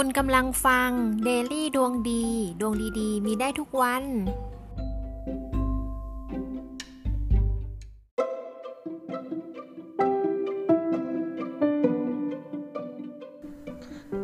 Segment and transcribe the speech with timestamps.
[0.00, 0.90] คุณกำลังฟัง
[1.26, 2.24] Daily ดวงดี
[2.60, 4.02] ดวงดีๆ มีได้ทุกวัน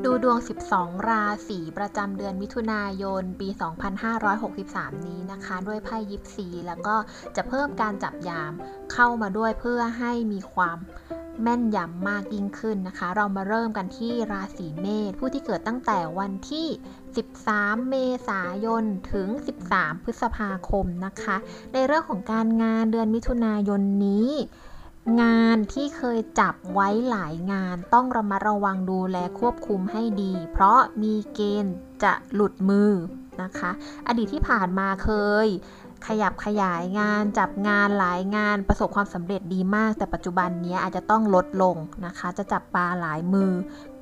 [0.05, 0.39] ดูดวง
[0.73, 3.49] 12 ราศีประจำเดือนมิถุนายน ปี
[4.27, 6.97] 2563 นี้นะคะ ด้วยไพ่ยิปซี แล้วก็
[7.37, 8.53] จะเพิ่มการจับยาม
[8.93, 10.79] เข้ามาด้วยเพื่อให้มีความ
[11.43, 16.67] แม่นยำมากยิ่งขึ้นนะคะ เรามาเริ่มกันที่ราศีเมษผู้ที่เกิดตั้งแต่วันที่
[17.29, 17.97] 13 เม
[18.29, 19.29] ษายนถึง
[19.67, 21.37] 13 พฤษภาคมนะคะ
[21.73, 24.31] ในเรื่องของการงานเดือนมิถุนายนนี้
[25.23, 32.93] งานที่เคยจับไว้หลายงานต้องระมัดระวังดูแลควบคุมให้ดี เพราะมีเกณฑ์จะหลุดมือ
[33.43, 33.71] นะคะ
[34.09, 35.11] อดีตที่ผ่านมาเค
[35.45, 35.49] ย
[36.07, 43.51] ขยับขยายงาน จับงานหลายงานประสบความสำเร็จดีมาก แต่ปัจจุบันนี้อาจจะต้องลดลงนะคะ จะจับปลาหลายมือ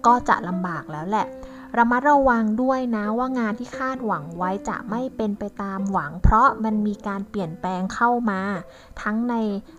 [0.07, 1.27] ก็จะลำบากแล้วแหละ
[1.79, 8.41] ระมัดระวังด้วยนะว่างานที่คาดหวังไว้จะไม่เป็นไปตามหวัง เพราะมันมีการเปลี่ยนแปลงเข้ามา
[9.03, 9.35] ทั้งใน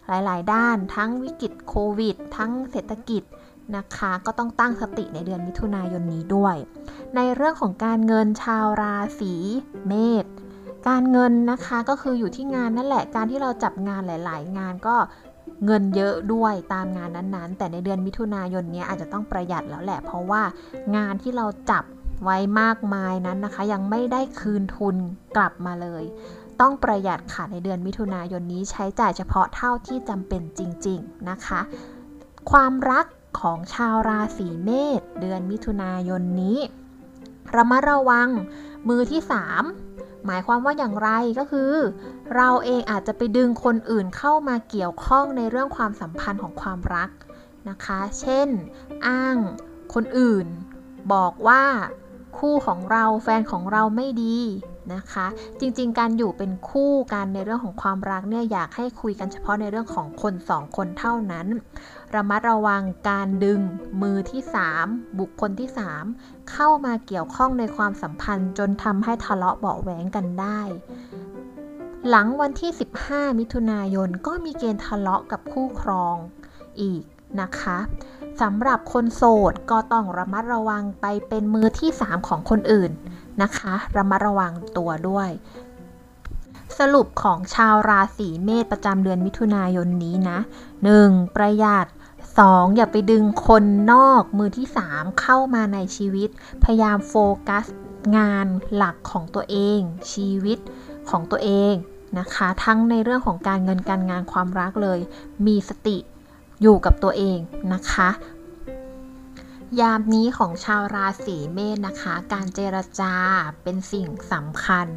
[0.08, 3.23] หลาย ๆ ด้าน ทั้งวิกฤตโควิด ทั้งเศรษฐกิจ
[3.75, 6.56] นะคะ ก็ต้องตั้งสติในเดือนมิถุนายนนี้ด้วย
[7.16, 9.33] ในเรื่องของการเงินชาวราศี
[9.88, 10.25] เมษ
[10.88, 14.96] การเงินนะคะก็คืออยู่ที่งานนั่นแหละ การที่เราจับงานหลาย ๆ งานก็
[15.66, 20.42] เงินเยอะด้วยตามงานนั้นๆ แต่ในเดือนมิถุนายนนี้อาจจะต้องประหยัดแล้วแหละ เพราะว่า
[20.96, 21.84] งานที่เราจับ
[22.24, 24.96] ไว้มากมายนั้นนะคะ ยังไม่ได้คืนทุน
[25.38, 26.04] กลับมาเลย
[26.62, 31.59] ต้องประหยัดค่ะในเดือนมิถุนายนนี้ใช้จ่ายเฉพาะเท่าที่จำเป็นจริง ๆ นะคะ
[32.52, 33.06] ความรัก
[33.40, 36.58] ของชาวราศีเมษเดือนมิถุนายนนี้
[37.56, 38.30] ระมัดระวัง
[38.88, 39.22] มือที่
[39.59, 39.91] 3
[40.25, 41.73] หมายความว่าอย่างไรก็คือ
[42.36, 47.09] เราเองอาจจะไปดึงคนอื่นเข้ามาเกี่ยวข้องในเรื่องความสัมพันธ์ของความรัก
[47.69, 48.47] นะคะ เช่น
[49.08, 49.36] อ้าง
[49.94, 50.47] คนอื่น
[51.13, 51.63] บอกว่า
[52.38, 54.40] คู่ของเราแฟนของเราไม่ดี
[54.94, 55.28] นะคะ
[55.59, 61.47] จริงๆ การอยู่เป็นคู่กันในเรื่องของความรักเนี่ยอยากให้คุยกันเฉพาะในเรื่องของคนสองคนเท่านั้น
[62.16, 63.59] ระมัดระวังการดึง
[64.01, 64.41] มือที่
[64.79, 65.69] 3 บุคคลที่
[66.03, 70.62] 3 เข้ามาเกี่ยวข้องในความสัมพันธ์ จนทำให้ทะเลาะเบาแหวงกันได้
[72.09, 72.72] หลังวันที่
[73.06, 76.16] 15 มิถุนายนก็มีเกณฑ์ทะเลาะกับคู่ครอง
[76.81, 77.03] อีก
[77.41, 77.78] นะคะ
[78.41, 82.91] สำหรับคนโสดก็ต้องระมัดระวังไปเป็นมือที่ 3 ของคนอื่น
[83.41, 85.29] นะคะ ระมัดระวังตัวด้วย
[86.79, 90.40] สรุปของชาวราศีเมษประจำเดือนมิถุนายนนี้นะ
[90.88, 91.35] 1.
[91.35, 91.88] ประหยัด
[92.40, 92.75] 2.
[92.75, 96.30] อย่าไปดึงคนนอกมือที่ 3 เข้ามาในชีวิต
[96.64, 97.16] พยายามโฟ
[97.47, 97.66] กัส
[98.18, 99.80] งานหลักของตัวเอง
[100.12, 100.59] ชีวิต
[101.09, 101.74] ของตัวเอง
[102.20, 105.00] นะคะ ทั้งในเรื่องของการเงินการงานความรักเลย
[105.46, 105.97] มีสติ
[106.62, 107.38] อยู่กับตัวเอง
[107.74, 108.09] นะคะ
[109.81, 113.14] ยามนี้ของชาวราศีเมษนะคะ การเจรจา
[113.64, 114.88] เป็นสิ่งสำคัญ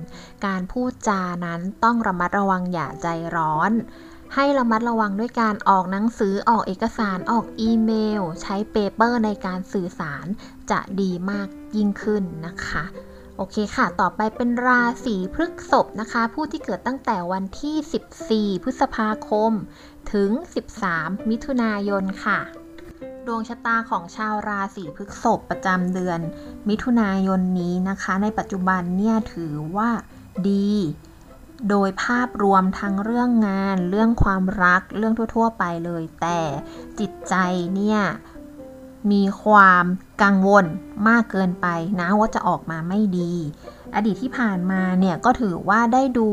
[0.47, 3.07] การพูดจานั้นต้องระมัดระวังอย่าใจ
[3.37, 3.73] ร้อน
[4.35, 7.91] ให้ระมัดระวังด้วยการออกหนังสือออกเอกสารออกอีเม
[8.21, 10.27] ล ใช้เปเปอร์ในการสื่อสาร
[10.71, 12.85] จะดีมากยิ่งขึ้นนะคะ
[13.37, 19.53] โอเคค่ะ ต่อไปเป็นราศีพฤษภนะคะ ผู้ที่เกิดตั้งแต่วันที่ 14 พฤษภาคม
[20.13, 20.31] ถึง
[20.81, 22.41] 13 มิถุนายนค่ะ
[23.27, 26.21] ดวงชะตาของชาวราศีพฤษภประจำเดือน
[26.69, 29.91] มิถุนายนนี้นะคะ ในปัจจุบันเนี่ยถือว่า
[30.49, 30.71] ดี
[31.71, 36.41] โดยภาพรวมทั้งเรื่องงาน เรื่องความรัก เรื่องทั่ว ๆ ไปเลย แต่
[36.99, 37.35] จิตใจ
[37.75, 38.01] เนี่ย
[39.13, 39.85] มีความ
[40.23, 40.65] กังวล
[41.09, 41.67] มากเกินไป
[42.01, 43.33] นะว่าจะออกมาไม่ดี
[43.95, 46.29] อดีตที่ผ่านมาเนี่ยก็ถือว่าได้ดู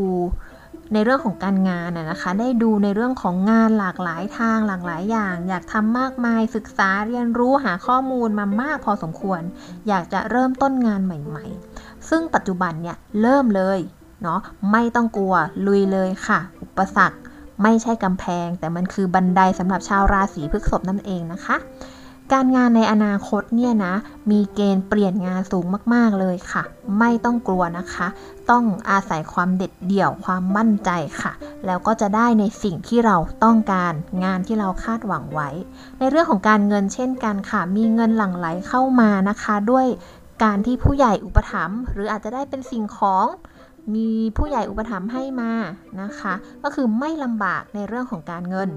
[0.93, 9.41] ในเรื่องของการงานนะคะ ได้ดูในเรื่องของงานหลากหลายทางหลากหลายอย่าง อยากทำมากมายศึกษาเรียนรู้หาข้อมูลมามากพอสมควร
[9.87, 11.45] อยากจะเริ่มต้นงานใหม่
[11.77, 13.79] ๆ ซึ่งปัจจุบันเนี่ยเริ่มเลย
[14.23, 14.39] เนาะ
[14.71, 15.33] ไม่ต้องกลัว
[15.65, 17.17] ลุยเลยค่ะ อุปสรรค
[17.63, 21.57] ไม่ใช่กำแพง แต่มันคือบันไดสำหรับชาวราศีพฤษภนั่นเองนะคะ
[22.34, 23.93] การงานในอนาคตเนี่ยนะ
[24.31, 26.63] มีเกณฑ์เปลี่ยนงานสูงมากๆเลยค่ะ
[26.99, 28.07] ไม่ต้องกลัวนะคะ
[28.49, 30.90] ต้องอาศัยความเด็ดเดี่ยวความมั่นใจ
[31.22, 31.31] ค่ะ
[31.66, 33.93] แล้วก็จะได้ในสิ่งที่เราต้องการ
[34.23, 35.49] งานที่เราคาดหวังไว้
[35.99, 39.87] ในเรื่องของการเงินเช่นกันค่ะ มีเงินหลั่งไหลเข้ามานะคะ ด้วย
[40.43, 43.25] การที่ผู้ใหญ่อุปถัมภ์หรืออาจจะได้เป็นสิ่งของ
[43.95, 45.51] มีผู้ใหญ่อุปถัมภ์ให้มา
[46.01, 46.33] นะคะ
[46.63, 48.69] ก็คือไม่ลำบากในเรื่องของการเงิน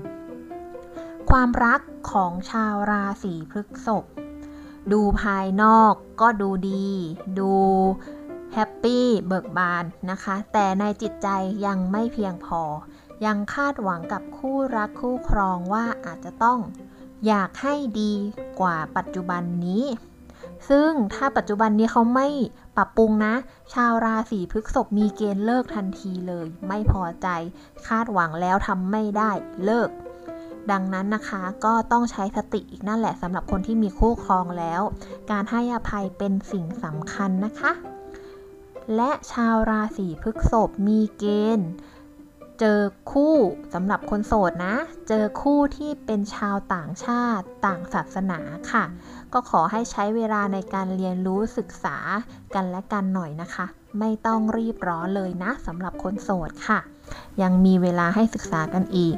[1.31, 1.81] ความรัก
[2.13, 4.05] ของชาวราศีพฤษภ
[4.93, 6.89] ดูภายนอกก็ดูดี
[7.39, 7.53] ดู
[8.55, 11.29] แฮปปี้เบิกบานนะคะ แต่ในจิตใจ
[11.67, 12.63] ยังไม่เพียงพอ
[13.25, 16.59] ยังคาดหวังกับคู่รักคู่ครองว่าอาจจะต้อง
[17.27, 18.13] อยากให้ดี
[18.61, 19.85] กว่าปัจจุบันนี้
[20.69, 22.29] ซึ่งถ้าปัจจุบันนี้เขาไม่
[22.77, 23.35] ปรับปรุงนะ
[23.75, 27.29] ชาวราศีพฤษภมีเกณฑ์เลิกทันทีเลย ไม่พอใจ
[27.87, 29.31] คาดหวังแล้วทำไม่ได้
[29.65, 29.91] เลิก
[30.71, 34.83] ดังนั้นนะคะก็ต้องใช้สติอีกนั่นแหละสำหรับคนที่มีคู่ครองแล้ว
[35.31, 37.73] การให้อภัยเป็นสิ่งสำคัญนะคะ
[38.97, 41.25] และชาวราศีพฤษภมีเก
[41.59, 41.69] ณฑ์
[42.61, 42.81] เจอ
[43.13, 43.35] คู่
[43.75, 44.75] สำหรับคนโสดนะ
[45.09, 48.41] เจอคู่ที่เป็นชาวต่างชาติต่างศาสนา
[48.73, 48.85] ค่ะ
[49.33, 51.97] ก็ขอให้ใช้เวลาในการเรียนรู้ศึกษา
[52.55, 53.67] กันและกันหน่อยนะคะ
[53.99, 56.79] ไม่ต้องรีบร้อนเลยนะสำหรับคนโสดค่ะ
[57.43, 59.17] ยังมีเวลาให้ศึกษากันอีก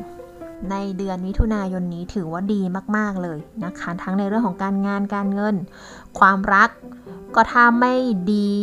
[0.70, 2.60] ในเดือนมิถุนายนนี้ถือว่าดี
[2.96, 5.56] มากๆเลยนะคะ ทั้งในเรื่องของการงานการเงิน
[6.18, 6.70] ความรัก
[7.34, 7.94] ก็ถ้าไม่
[8.34, 8.54] ดี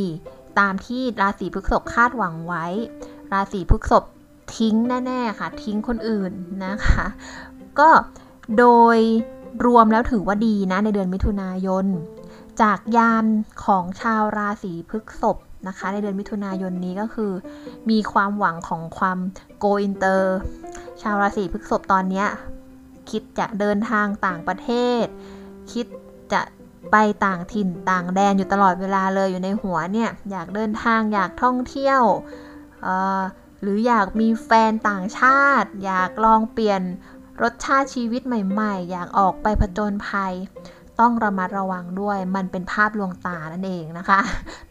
[0.59, 2.65] ตามที่ราศีพฤษภคาดหวังไว้
[3.33, 4.03] ราศีพฤษภ
[4.57, 6.31] ทิ้งแน่ๆค่ะ ทิ้งคนอื่น
[6.65, 7.05] นะคะ
[7.79, 7.89] ก็
[8.57, 8.65] โด
[8.95, 8.97] ย
[9.65, 11.85] รวมแล้วถือว่าดีนะในเดือนมิถุนายน
[12.61, 13.25] จากยาน
[13.65, 17.31] ของชาวราศีพฤษภนะคะ ในเดือนมิถุนายนนี้ก็คือ
[17.89, 19.17] มีความหวังของความ
[19.57, 20.35] go inter
[21.01, 22.25] ชาวราศีพฤษภตอนนี้
[23.09, 24.69] คิดจะเดินทางต่างประเท
[25.03, 25.05] ศ
[25.71, 25.85] คิด
[26.33, 26.41] จะ
[26.91, 26.95] ไป
[27.25, 32.01] ต่างถิ่นต่างแดนอยู่ตลอดเวลาเลยอยู่ในหัวเนี่ย อยากเดินทางอยากท่องเที่ยว
[32.85, 32.88] อ
[33.19, 33.21] อ
[33.63, 36.81] หรืออยากมีแฟนต่างชาติ อยากลองเปลี่ยน
[37.42, 40.33] รสชาติชีวิตใหม่ ๆ อยากออกไปผจญภัย
[41.00, 44.19] ต้องระมัดระวังด้วย มันเป็นภาพลวงตานั่นเองนะคะ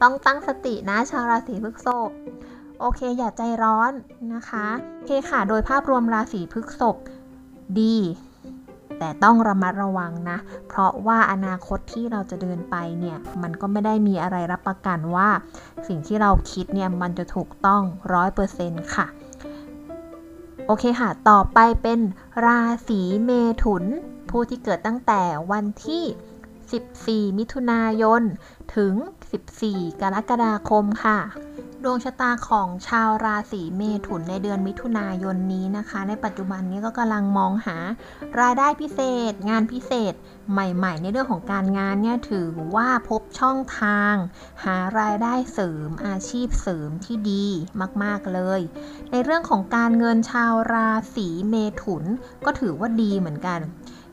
[0.03, 2.11] ต้องตั้งสตินะชาวราศีพฤษภ
[2.81, 3.93] โอเค อย่าใจร้อน
[4.35, 6.97] นะคะ โอเคค่ะ โดยภาพรวมราศีพฤษภ
[7.81, 7.97] ดี
[9.04, 10.38] แต่ต้องระมัดระวังนะ
[10.69, 15.28] เพราะว่าอนาคตที่เราจะเดินไปเนี่ย มันก็ไม่ได้มีอะไรรับประกันว่า
[15.87, 17.82] สิ่งที่เราคิดเนี่ย มันจะถูกต้อง
[18.12, 19.06] ร้อยเปอร์เซ็นต์ค่ะ
[20.66, 22.00] โอเคค่ะ ต่อไปเป็น
[22.46, 23.31] ราศีเม
[23.62, 23.84] ถุน
[24.31, 25.22] ผู้ที่เกิดตั้งแต่
[25.52, 28.22] วันที่ 14 มิถุนายน
[28.76, 28.93] ถึง
[29.48, 31.19] 14 กรกฎาคมค่ะ
[31.84, 37.76] ดวงชะตาของชาวราศีเมถุนในเดือนมิถุนายนนี้นะคะ ในปัจจุบันนี้ก็กำลังมองหา
[38.40, 39.00] รายได้พิเศ
[39.31, 40.14] ษ งานพิเศษ
[40.50, 44.14] ใหม่ ๆ ในเรื่องของการงานเนี่ยถือว่าพบช่องทาง
[44.64, 47.46] หารายได้เสริมอาชีพเสริมที่ดี
[48.02, 48.61] มากๆเลย
[49.11, 52.05] ในเรื่องของการเงินชาวราศีเมถุน
[52.44, 53.61] ก็ถือว่าดีเหมือนกัน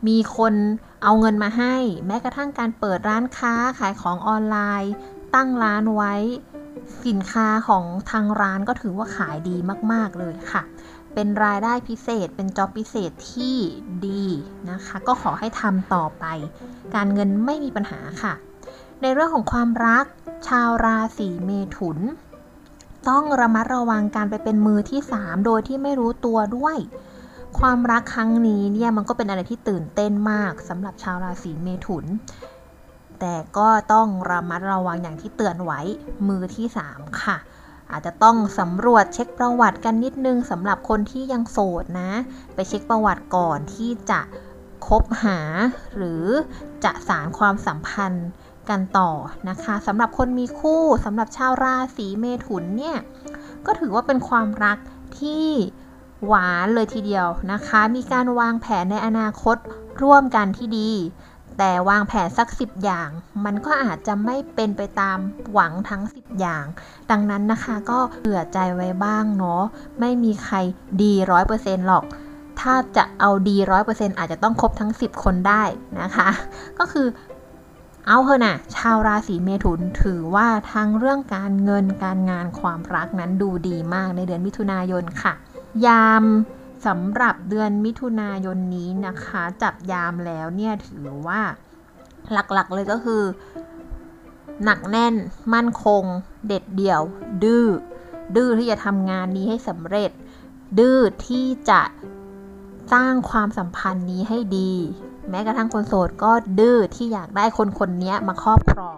[0.07, 0.53] มีคน
[1.03, 1.75] เอาเงินมาให้
[2.07, 4.93] แม้กระทั่งการเปิดร้านค้าขายของออนไลน์
[5.35, 6.15] ตั้งร้านไว้
[7.05, 9.55] สินค้าของทางร้านก็ถือว่าขายดี
[9.91, 10.63] มาก ๆ เลยค่ะ
[11.13, 13.55] เป็นรายได้พิเศษ เป็นจ็อบพิเศษที่
[14.07, 14.25] ดี
[14.71, 16.25] นะคะ ก็ขอให้ทำต่อไป
[16.95, 18.33] การเงินไม่มีปัญหาค่ะ
[19.01, 20.05] ในเรื่องของความรัก
[20.47, 21.97] ชาวราศีเมถุน
[23.09, 26.77] ต้องระมัดระวังการไปเป็นมือที่ 3 โดยที่ไม่รู้ตัวด้วย
[27.59, 32.05] ความรักครั้งนี้เนี่ยมันก็เป็นอะไรที่ตื่นเต้นมากสำหรับชาวราศีเมถุน
[33.19, 35.79] แต่ก็ต้องระมัดระวังอย่างที่เตือนไว้
[36.27, 37.37] มือที่ 3 ค่ะ
[37.91, 42.11] อาจจะต้องสำรวจเช็คประวัติกันนิดนึงสำหรับคนที่ยังโสดนะ
[42.53, 44.19] ไปเช็คประวัติก่อนที่จะ
[44.87, 45.39] คบหา
[45.97, 46.25] หรือ
[46.83, 48.27] จะสารความสัมพันธ์
[48.69, 49.11] กันต่อ
[49.49, 52.97] นะคะสำหรับคนมีคู่สำหรับชาวราศีเมถุนเนี่ย
[53.65, 54.77] ก็ถือว่าเป็นความรัก
[55.19, 55.47] ที่
[56.25, 59.57] หวานเลยทีเดียวนะคะ มีการวางแผนในอนาคต
[60.03, 60.91] ร่วมกันที่ดี
[61.59, 63.09] แต่วางแผนสัก 10 อย่าง
[63.45, 65.17] มันก็อาจจะไม่เป็นไปตาม
[65.51, 66.65] หวังทั้ง 10 อย่าง
[67.11, 69.63] ดังนั้นนะคะก็เผื่อใจไว้บ้างเนาะ
[69.99, 70.55] ไม่มีใคร
[71.01, 72.03] ดีร้อยเปอร์เซ็นต์หรอก
[72.59, 75.63] ถ้าจะเอาดีร้อยเปอร์เซ็นต์อาจจะต้องครบทั้ง 10 คนได้
[76.01, 76.29] นะคะ
[76.79, 77.07] ก็คือ
[78.07, 85.33] เอาเถอะนะชาวราศีเมถุนถือว่าทั้งเรื่องการเงินการงานความรักนั้นดูดีมากในเดือนมิถุนายนค่ะ
[85.85, 86.23] ยาม
[86.85, 91.41] สำหรับเดือนมิถุนายนนี้นะคะ จับยามแล้วเนี่ยถือว่า
[92.31, 93.23] หลักๆเลยก็คือ
[94.63, 95.13] หนักแน่น
[95.53, 96.03] มั่นคง
[96.47, 97.01] เด็ดเดี่ยว
[97.43, 97.65] ดื้อ
[98.35, 100.11] ดื้อที่จะทำงานนี้ให้สำเร็จ
[100.79, 101.81] ดื้อที่จะ
[102.93, 104.73] สร้างความสัมพันธ์นี้ให้ดี
[105.29, 108.97] แม้กระทั่งคนโสดก็ดื้อที่อยากได้คนคนนี้มาครอบครอง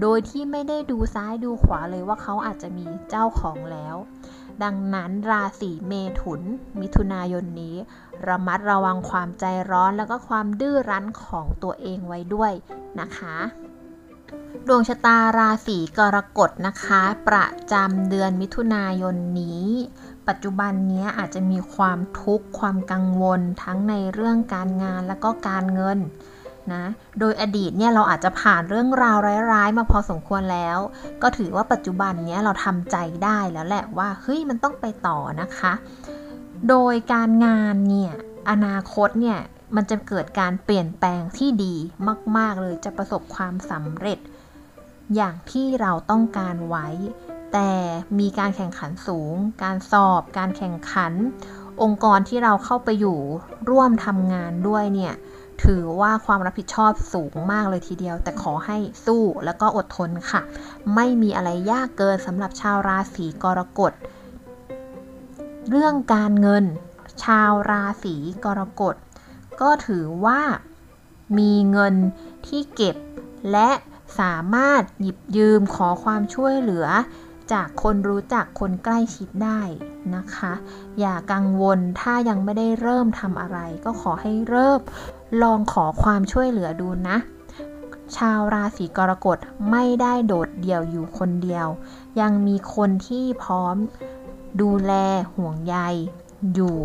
[0.00, 3.96] โดยที่ไม่ได้ดูซ้ายดูขวาเลยว่าเขาอาจจะมีเจ้าของแล้ว
[4.62, 6.40] ดังนั้นราศีเมถุน
[6.80, 7.76] มิถุนายนนี้
[8.28, 12.52] ระมัดระวังความใจร้อนแล้วก็ความดื้อรั้นของตัวเองไว้ด้วย
[13.00, 13.36] นะคะ
[14.68, 19.66] ดวงชะตาราศีกรกฎนะคะ ประจำเดือนมิถุนายนนี้
[20.28, 25.98] ปัจจุบันนี้อาจจะมีความทุกข์ความกังวลทั้งในเรื่องการงานและก็การเงิน
[26.72, 26.84] นะ
[27.18, 29.16] โดยอดีตเนี่ยเราอาจจะผ่านเรื่องราว
[29.52, 30.78] ร้ายๆ มาพอสมควรแล้ว
[31.22, 35.72] ก็ถือว่าปัจจุบันเนี้ยเราทำใจได้แล้วแหละว่าเฮ้ยมันต้องไปต่อนะคะ
[36.68, 38.12] โดยการงานเนี่ย
[38.50, 39.38] อนาคตเนี่ย
[39.76, 41.74] มันจะเกิดการเปลี่ยนแปลงที่ดี
[42.36, 44.18] มาก ๆ เลยจะประสบความสำเร็จ
[45.14, 46.88] อย่างที่เราต้องการไว้
[47.52, 47.70] แต่
[48.18, 51.12] มีการแข่งขันสูง การสอบ การแข่งขัน
[51.82, 53.18] องค์กรที่เราเข้าไปอยู่
[53.70, 55.14] ร่วมทำงานด้วยเนี่ย
[55.64, 60.42] ถือว่าความรับผิดชอบสูงมากเลยทีเดียว แต่ขอให้สู้แล้วก็อดทนค่ะ
[60.94, 63.92] ไม่มีอะไรยากเกินสำหรับชาวราศีกรกฎ
[65.70, 66.64] เรื่องการเงิน
[67.24, 68.94] ชาวราศีกรกฎ
[69.60, 70.40] ก็ถือว่า
[71.38, 71.94] มีเงิน
[72.46, 72.96] ที่เก็บ
[73.52, 73.70] และ
[74.20, 76.86] สามารถหยิบยืมขอความช่วยเหลือ
[77.52, 79.60] จากคนรู้จักคนใกล้ชิดได้
[80.14, 80.52] นะคะ
[81.00, 84.80] อย่ากังวลถ้ายังไม่ได้เริ่มทำอะไร ก็ขอให้เริ่ม
[85.40, 87.16] ลองขอความช่วยเหลือดูนะ
[88.16, 89.38] ชาวราศีกรกฎ
[89.70, 91.66] ไม่ได้โดดเดี่ยวอยู่คนเดียว
[92.20, 93.76] ยังมีคนที่พร้อม
[94.60, 94.92] ดูแล
[95.34, 95.76] ห่วงใย
[96.54, 96.76] อยู่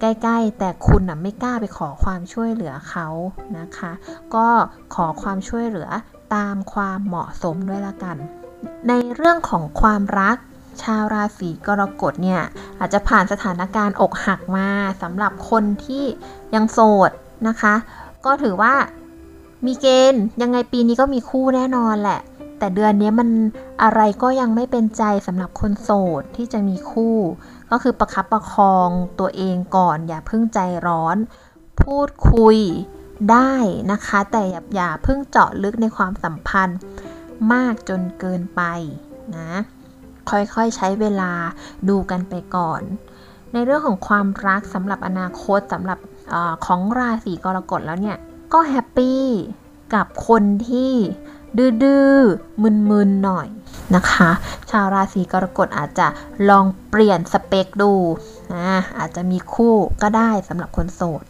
[0.00, 3.08] ใกล้ๆ แต่คุณนะไม่กล้าไปขอความช่วยเหลือเขา
[3.58, 3.92] นะคะ
[4.34, 4.48] ก็
[4.94, 5.88] ขอความช่วยเหลือ
[6.34, 8.16] ตามความเหมาะสมด้วยละกัน
[8.88, 10.36] ในเรื่องของความรัก
[10.82, 12.42] ชาวราศีกรกฎเนี่ย
[12.78, 14.68] อาจจะผ่านสถานการณ์อกหักมา
[15.02, 16.04] สำหรับคนที่
[16.54, 17.10] ยังโสด
[17.48, 17.74] นะคะ
[18.24, 18.74] ก็ถือว่า
[19.66, 22.20] มีเกณฑ์ยังไงปีนี้ก็มีคู่แน่นอนแหละ
[22.58, 23.28] แต่เดือนนี้มัน
[23.82, 25.90] อะไรก็ยังไม่เป็นใจสำหรับคนโส
[26.20, 27.16] ดที่จะมีคู่
[27.70, 28.88] ก็คือประคับประคอง
[29.20, 31.16] ตัวเองก่อนอย่าเพิ่งใจร้อน
[31.82, 32.58] พูดคุย
[33.30, 33.52] ได้
[33.92, 36.78] นะคะ แต่อย่าอย่าเพิ่งเจาะลึกในความสัมพันธ์
[37.52, 38.62] มากจนเกินไป
[39.36, 39.50] นะ
[40.30, 41.32] ค่อยๆใช้เวลา
[41.88, 42.82] ดูกันไปก่อน
[43.52, 45.98] ในเรื่องของความรักสำหรับอนาคตสำหรับ
[46.32, 46.34] อ
[46.66, 48.16] ของราศีกรกฎแล้วเนี่ย
[48.52, 49.22] ก็ happy
[49.94, 50.92] กับคนที่
[51.58, 53.48] ดื้อๆมึนๆหน่อย
[53.94, 54.30] นะคะ
[54.70, 56.06] ชาวราศีกรกฎอาจจะ
[56.48, 57.92] ลองเปลี่ยนสเปคดู
[58.54, 58.68] นะ
[58.98, 61.24] อาจจะมีคู่ก็ได้สำหรับคนโสด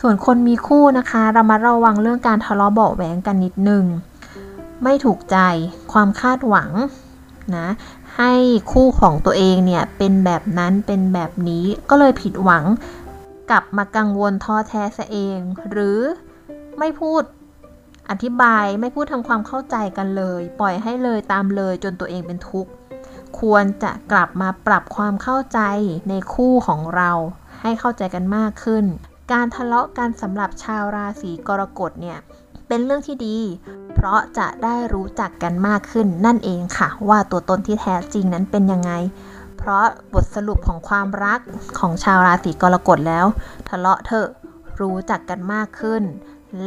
[0.00, 3.84] ส่วนคนมีคู่นะคะเรามาระวังเรื่องการทะเลาะเบาะแว้งกันนิดนึง
[4.82, 5.36] ไม่ถูกใจ
[5.92, 6.70] ความคาดหวัง
[7.56, 7.68] นะ
[8.16, 8.32] ให้
[8.72, 12.64] คู่ของตัวเองเนี่ยเป็นแบบนั้นเป็นแบบนี้ก็เลยผิดหวัง
[13.50, 15.38] กลับมากังวลท้อแท้ซะเอง
[15.70, 16.00] หรือ
[16.78, 17.22] ไม่พูด
[18.10, 22.70] อธิบายไม่พูดทำความเข้าใจกันเลย ปล่อยให้เลยตามเลยจนตัวเองเป็นทุกข์
[23.40, 25.60] ควรจะกลับมาปรับความเข้าใจ
[26.08, 27.10] ในคู่ของเรา
[27.62, 28.84] ให้เข้าใจกันมากขึ้น
[29.32, 32.18] การทะเลาะกันสำหรับชาวราศีกรกฎเนี่ย
[32.68, 33.38] เป็นเรื่องที่ดี
[33.94, 38.92] เพราะจะได้รู้จักกันมากขึ้นนั่นเองค่ะ ว่าตัวตนที่แท้จริงนั้นเป็นยังไง
[39.68, 41.40] ราะบทสรุปของความรัก
[41.78, 43.26] ของชาวราศีกรกฎแล้ว
[43.68, 44.28] ทะเลาะเถอะ
[44.80, 46.02] รู้จักกันมากขึ้น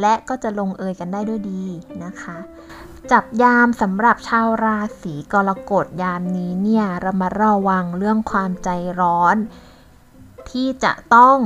[0.00, 1.64] และก็จะลงเอยกันได้ด้วยดี
[2.04, 2.36] นะคะ
[3.10, 8.68] จับยามสำหรับชาวราศีกรกฎยามนี้เนี่ยระมัดระวังเรื่องความใจ
[9.00, 9.36] ร้อน
[10.50, 11.38] ที่จะต้อง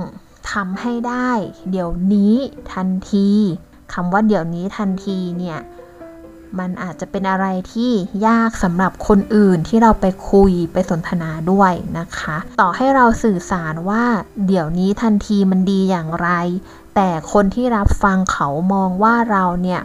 [0.53, 1.31] ทำให้ได้
[1.71, 2.35] เดี๋ยวนี้
[2.73, 3.31] ทันที
[3.93, 5.59] คำว่าเดี๋ยวนี้ทันทีเนี่ย
[6.59, 7.93] มันอาจจะเป็นอะไรที่
[8.27, 14.05] ยากสำหรับคนอื่นที่เราไปคุยไปสนทนาด้วยนะคะ ต่อให้เราสื่อสารว่า
[14.47, 16.31] เดี๋ยวนี้ทันทีมันดีอย่างไร
[16.95, 19.83] แต่คนที่รับฟังเขามองว่าเราเนี่ย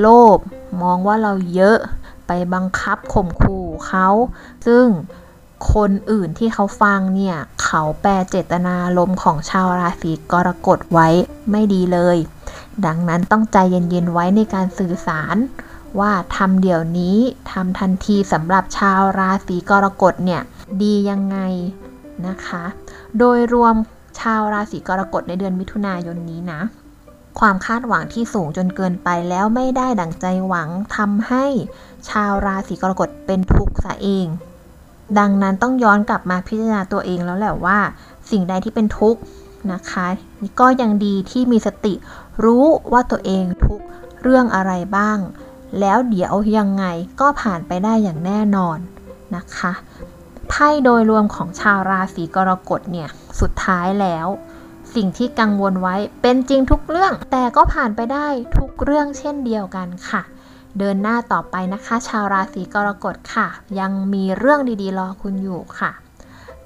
[0.00, 0.38] โลภ
[0.82, 1.78] มองว่าเราเยอะ
[2.26, 4.08] ไปบังคับข่มขู่เขา
[4.66, 4.86] ซึ่ง
[5.74, 11.08] คนอื่นที่เขาฟังเนี่ย เขาแปลเจตนาลมของชาวราศีกรกฎไว้
[11.50, 12.16] ไม่ดีเลย
[12.86, 15.36] ดังนั้นต้องใจเย็นๆไว้ในการสื่อสาร
[16.00, 17.18] ว่าทำเดี๋ยวนี้
[17.52, 20.42] ทำทันทีสำหรับชาวราศีกรกฎเนี่ย
[20.82, 21.38] ดียังไง
[22.26, 22.64] นะคะ
[23.18, 23.74] โดยรวม
[24.20, 26.60] ชาวราศีกรกฎในเดือนมิถุนายนนี้นะ
[27.40, 31.46] ความคาดหวังที่สูงจนเกินไปแล้วไม่ได้ดั่งใจหวังทำให้
[32.08, 34.26] ชาวราศีกรกฎเป็นทุกข์ซะเอง
[35.18, 37.78] ดังนั้นต้องย้อนกลับมาพิจารณาตัวเองแล้วแหละว่า
[38.30, 39.20] สิ่งใดที่เป็นทุกข์
[39.72, 40.06] นะคะ
[40.60, 41.94] ก็ยังดีที่มีสติ
[42.44, 43.80] รู้ว่าตัวเองทุก
[44.22, 45.18] เรื่องอะไรบ้าง
[45.80, 46.84] แล้วเดี๋ยวยังไง
[47.20, 48.78] ก็ผ่านไปได้อย่างแน่นอน
[49.36, 49.72] นะคะ
[50.48, 53.08] ไพ่โดยรวมของชาวราศีกรกฎเนี่ย
[53.40, 54.26] สุดท้ายแล้ว
[54.94, 60.22] สิ่งที่กังวลไว้เป็นจริงทุกเรื่อง แต่ก็ผ่านไปได้ทุกเรื่องเช่นเดียวกันค่ะ
[60.78, 63.48] เดินหน้าต่อไปนะคะ ชาวราศีกรกฎค่ะ
[63.80, 65.92] ยังมีเรื่องดีๆ รอคุณอยู่ค่ะ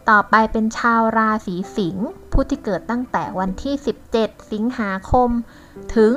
[0.09, 3.75] ต่อไปเป็นชาวราศีสิงห์ผู้ที่เกิดตั้งแต่วันที่
[4.15, 5.29] 17 สิงหาคม
[5.95, 6.13] ถึง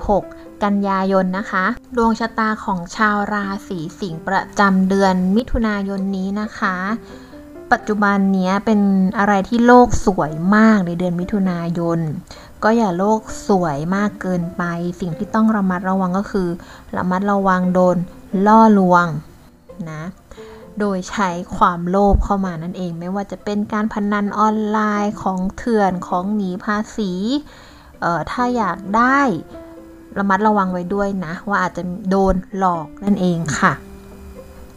[0.00, 1.64] 16 กันยายนนะคะ
[1.96, 6.76] ดวงชะตาของชาวราศีสิงห์ประจำเดือนมิถุนายนนี้นะคะ
[7.72, 8.80] ปัจจุบันนี้เป็น
[9.18, 11.98] อะไรที่โลกสวยมากในเดือนมิถุนายน
[12.64, 14.62] ก็อย่าโลกสวยมากเกินไป
[15.00, 16.48] สิ่งที่ต้องระมัดระวังก็คือ
[16.96, 17.96] ระมัดระวังโดน
[18.46, 19.06] ล่อลวง
[19.90, 20.02] นะ
[20.80, 27.12] โดยใช้ความโลภเข้ามานั่นเอง ไม่ว่าจะเป็นการพนันออนไลน์ของเถื่อนของหนีภาษี
[28.00, 29.20] เอ่อ ถ้าอยากได้
[30.18, 33.72] ระมัดระวังไว้ด้วยนะ ว่าอาจจะโดนหลอกนั่นเองค่ะ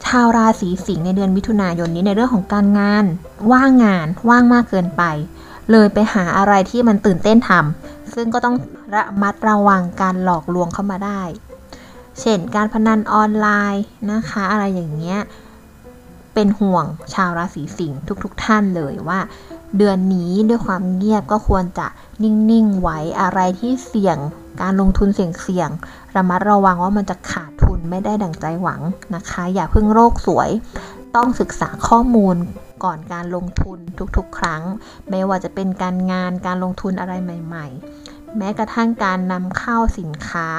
[0.05, 3.05] ชาวราศีสิงห์ในเดือนมิถุนายนนี้ในเรื่องของการงาน
[3.51, 5.03] ว่างงานว่างมากเกินไป
[5.71, 8.55] เลยไปหาอะไรที่มันตื่นเต้นทำซึ่งก็ต้อง
[8.95, 11.21] ระมัดระวังการหลอกลวงเข้ามาได้
[12.19, 15.19] เช่น การพนันออนไลน์นะคะ อะไรอย่างเงี้ย
[16.33, 19.19] เป็นห่วงชาวราศีสิงห์ทุกๆทท่านเลยว่า
[19.77, 21.87] เดือนนี้ด้วยความเงียบก็ควรจะ
[22.23, 24.17] นิ่ง ๆ ไว้อะไรที่เสี่ยง
[24.61, 28.81] การลงทุนเสี่ยงๆระมัดระวังว่ามันจะขาดทุนไม่ได้ดั่งใจหวัง
[29.15, 30.49] นะคะ อย่าเพิ่งโรคสวย
[31.15, 32.35] ต้องศึกษาข้อมูล
[32.83, 33.79] ก่อนการลงทุน
[34.17, 34.63] ทุกๆ ครั้ง
[35.09, 37.67] ไม่ว่าจะเป็นการงานการลงทุนอะไรใหม่
[38.01, 40.49] ๆ แม้กระทั่งการนำเข้าสินค้า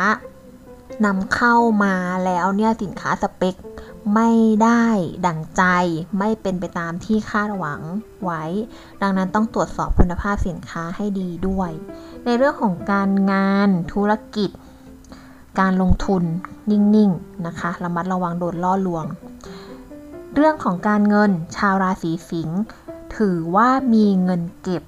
[1.04, 3.56] นำเข้ามาแล้วเนี่ยสินค้าสเปค
[4.14, 4.30] ไม่
[4.62, 4.84] ได้
[5.26, 5.62] ดั่งใจ
[6.18, 7.80] ไม่เป็นไปตามที่คาดหวัง
[8.24, 8.44] ไว้
[9.02, 11.70] ดังนั้นต้องตรวจสอบคุณภาพสินค้าให้ดีด้วย
[12.30, 14.50] ในเรื่องของการงานธุรกิจ
[15.60, 16.22] การลงทุน
[16.70, 19.04] นิ่งๆนะคะระมัดระวังโดนล่อลวง
[20.34, 22.60] เรื่องของการเงินชาวราศีสิงห์
[23.16, 24.84] ถือว่ามีเงินเก็บ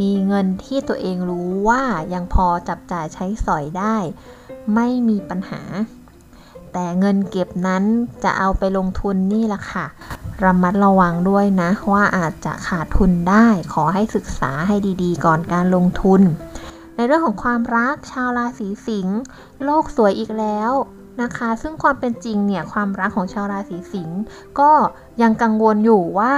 [0.00, 1.82] มีเงินที่ตัวเองรู้ว่า
[2.14, 3.96] ยังพอจับจ่ายใช้สอยได้
[4.74, 5.62] ไม่มีปัญหา
[6.72, 7.84] แต่เงินเก็บนั้น
[8.24, 9.86] จะเอาไปลงทุนนี่แหละค่ะ
[10.44, 16.22] ระมัดระวังด้วยนะว่าอาจจะขาดทุนได้ ขอให้ศึกษาให้ดีๆ ก่อนการลงทุน
[16.96, 19.18] ในเรื่องของความรักชาวราศีสิงห์
[19.64, 20.72] โลกสวยอีกแล้ว
[21.22, 24.18] นะคะ ซึ่งความเป็นจริงเนี่ยความรักของชาวราศีสิงห์
[24.60, 24.70] ก็
[25.22, 26.32] ยังกังวลอยู่ว่า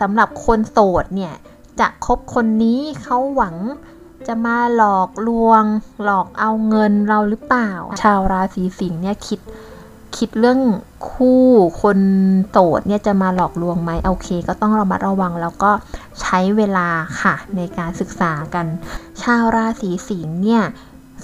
[0.00, 1.34] สำหรับคนโสดเนี่ย
[1.80, 3.56] จะคบคนนี้เขาหวัง
[4.26, 5.64] จะมาหลอกลวง
[6.04, 7.70] หลอกเอาเงินเราหรือเปล่า
[8.02, 9.40] ชาวราศีสิงห์เนี่ยคิด
[10.16, 10.60] คิดเรื่อง
[11.10, 11.42] คู่
[11.82, 11.98] คน
[12.50, 15.70] โสดเนี่ยจะมาหลอกลวงไหมโอเค ก็ต้องระมัดระวังแล้วก็
[16.20, 16.88] ใช้เวลา
[17.20, 18.66] ค่ะในการศึกษากัน
[19.22, 20.62] ชาวราศีสิงห์เนี่ย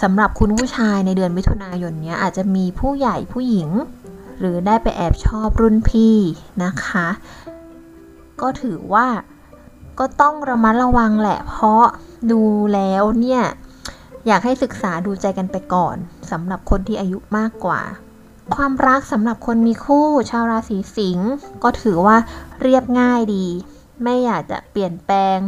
[0.02, 3.68] สำหรับคุณผู้ชายในเดือนมิถุนายนเนี้ยอาจจะมีผู้ใหญ่ผู้หญิง
[4.38, 6.16] หรือได้ไปแอบชอบรุ่นพี่
[6.64, 7.08] นะคะ
[8.40, 9.06] ก็ถือว่า
[9.98, 11.84] ก็ต้องระมัดระวังแหละ เพราะ
[12.30, 12.42] ดู
[12.74, 13.42] แล้วเนี่ย
[14.26, 15.96] อยากให้ศึกษาดูใจกันไปก่อน
[16.30, 17.80] สำหรับคนที่อายุมากกว่า
[18.54, 21.30] ความรักสำหรับคนมีคู่ ชาวราศีสิงห์
[21.62, 22.16] ก็ถือว่า
[22.62, 23.46] เรียบง่ายดี
[24.02, 25.38] ไม่อยากจะเปลี่ยนแปลง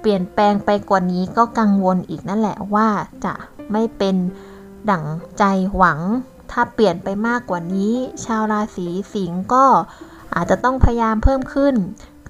[0.00, 2.88] เปลี่ยนแปลงไปกว่านี้ก็กังวลอีกนั่นแหละว่า
[3.24, 3.34] จะ
[3.72, 4.16] ไม่เป็น
[4.90, 5.04] ดั่ง
[5.38, 5.44] ใจ
[5.76, 6.00] หวัง
[6.50, 7.94] ถ้าเปลี่ยนไปมากกว่านี้
[8.24, 9.64] ชาวราศีสิงห์ก็
[10.34, 11.74] อาจจะต้องพยายามเพิ่มขึ้น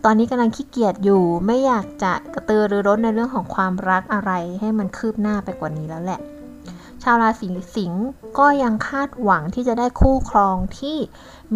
[0.04, 6.20] ตอนนี้กำลังขี้เกียจอยู่ ไม่อยากจะกระตือรือร้นในเรื่องของความรักอะไรให้มันคืบหน้าไปกว่านี้แล้วแหละ
[7.02, 8.06] ชาวราศีสิงห์
[8.38, 10.96] ก็ยังคาดหวังที่จะได้คู่ครองที่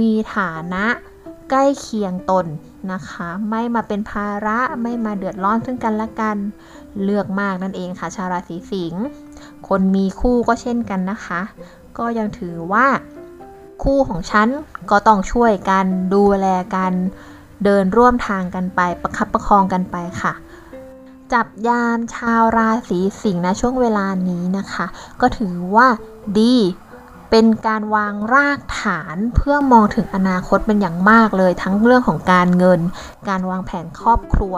[0.01, 0.87] มีฐานะ
[1.51, 2.47] ใกล้เคียงตน
[2.93, 6.37] นะคะ ไม่มาเป็นภาระไม่มาเดือดร้อนซึ่งกันและกัน
[7.03, 9.03] เลือกมากนั่นเองค่ะ ชาวราศีสิงห์
[9.69, 11.41] คนมีคู่ก็เช่นกันนะคะ
[11.99, 12.87] ก็ยังถือว่า
[13.85, 14.49] คู่ของฉัน
[14.91, 16.93] ก็ต้องช่วยกันดูแลกัน
[17.65, 20.33] เดินร่วมทางกันไปประคับประคองกันไปค่ะ
[21.33, 24.87] จับยามชาวราศีสิงห์นะช่วงเวลานี้นะคะ
[25.21, 25.89] ก็ถือว่า
[26.39, 26.57] ดี
[27.31, 32.81] เป็นการวางรากฐานเพื่อมองถึงอนาคตเป็นอย่างมากเลย ทั้งเรื่องของการเงิน
[33.29, 34.57] การวางแผนครอบครัว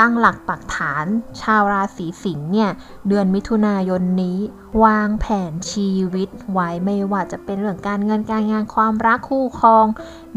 [0.00, 1.04] ตั้งหลักปักฐาน
[1.42, 2.70] ชาวราศีสิงห์เนี่ย
[3.08, 4.38] เดือนมิถุนายนนี้
[4.84, 9.86] วางแผนชีวิตไว้ไม่ว่าจะเป็นเรื่องการเงินการงานความรักคู่ครอง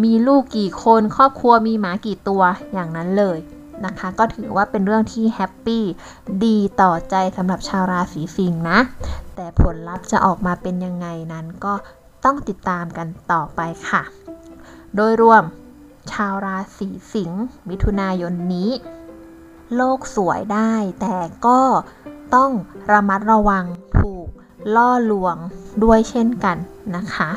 [0.03, 2.41] มีลูกกี่คนครอบครัวมีหมากี่ตัว
[2.73, 3.39] อย่างนั้นเลย
[3.85, 5.83] นะคะ ก็ถือว่าเป็นเรื่องที่แฮปปี้
[6.45, 8.79] ดีต่อใจสำหรับชาวราศีสิงห์นะ
[9.35, 11.73] แต่ผลลัพธ์จะออกมาเป็นยังไงนั้นก็
[12.25, 14.03] ต้องติดตามกันต่อไปค่ะ
[14.95, 15.43] โดยรวม
[16.11, 18.69] ชาวราศีสิงห์มิถุนายนนี้
[19.75, 21.59] โลกสวยได้ แต่ก็
[22.35, 22.51] ต้อง
[22.91, 23.65] ระมัดระวัง
[23.99, 24.27] ถูก
[24.75, 25.35] ล่อลวง
[25.83, 26.57] ด้วยเช่นกัน
[26.95, 27.29] นะคะ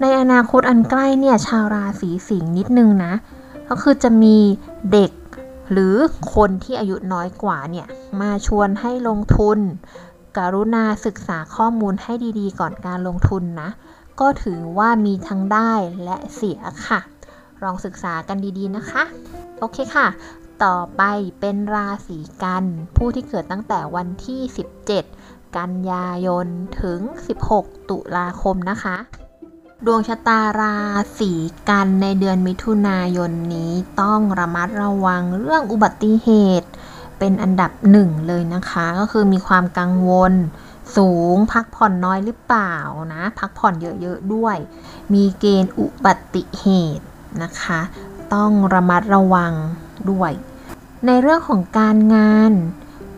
[0.00, 3.12] ในอนาคตอันใกล้เนี่ยชาวราศีสิงห์นิดนึงนะ
[3.68, 4.36] ก็คือจะมี
[4.92, 5.10] เด็ก
[5.72, 5.96] หรือ
[6.34, 7.86] คนที่อายุน้อยกว่าเนี่ย
[8.20, 9.58] มาชวนให้ลงทุน
[10.38, 13.70] กรุณาศึกษาข้อมูลให้ดีๆ ก่อนการลงทุนนะ
[14.20, 15.72] ก็ถือว่ามีทั้งได้
[16.04, 17.00] และเสียค่ะ
[17.62, 19.02] ลองศึกษากันดีๆนะคะ
[19.58, 20.06] โอเคค่ะ
[20.64, 21.02] ต่อไป
[21.40, 22.64] เป็นราศีกัน
[22.96, 24.40] ผู้ที่เกิดตั้งแต่วันที่
[24.96, 26.46] 17 กันยายน
[26.82, 27.00] ถึง
[27.44, 28.96] 16 ตุลาคมนะคะ
[29.86, 30.74] ดวงชะตารา
[31.18, 31.32] ศี
[31.68, 36.28] กันในเดือนมิถุนายนนี้ต้องระมัดระวังเรื่องอุบัติเห
[36.60, 36.68] ตุ
[37.18, 40.32] เป็นอันดับหนึ่งเลยนะคะ ก็คือมีความกังวล
[40.96, 42.74] สูงพักผ่อนน้อยหรือเปล่า
[43.14, 44.56] นะ พักผ่อนเยอะๆด้วย
[45.14, 47.04] มีเกณฑ์อุบัติเหตุ
[47.42, 47.80] นะคะ
[48.34, 49.52] ต้องระมัดระวัง
[50.10, 50.32] ด้วย
[51.06, 52.52] ในเรื่องของการงาน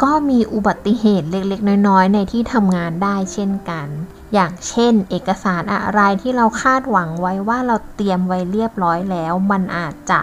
[0.02, 3.88] ก็มีอุบัติเหตุเล็กๆ น้อยๆ ในที่ทำงานได้เช่นกัน
[4.34, 10.18] อย่างเช่น เอกสารอะไรที่เราคาดหวังไว้ว่าเราเตรียมไว้เรียบร้อยแล้ว มันอาจจะ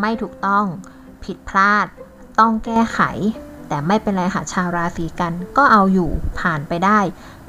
[0.00, 0.64] ไม่ถูกต้อง
[1.24, 1.86] ผิดพลาด
[2.40, 3.00] ต้องแก้ไข
[3.68, 7.00] แต่ไม่เป็นไรค่ะชาวราศีกัน ก็เอาอยู่ผ่านไปได้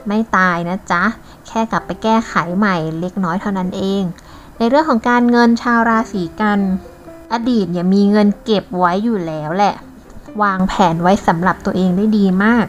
[0.07, 1.03] ไม่ตายนะจ๊ะ
[1.47, 4.03] แค่กลับไปแก้ไขใหม่เล็กน้อยเท่านั้นเอง
[4.57, 6.59] ในเรื่องของการเงินชาวราศีกัน
[7.33, 9.75] อดีตเนี่ยมีเงินเก็บไว้อยู่แล้วแหละ
[10.41, 12.65] วางแผนไว้สำหรับตัวเองได้ดีมาก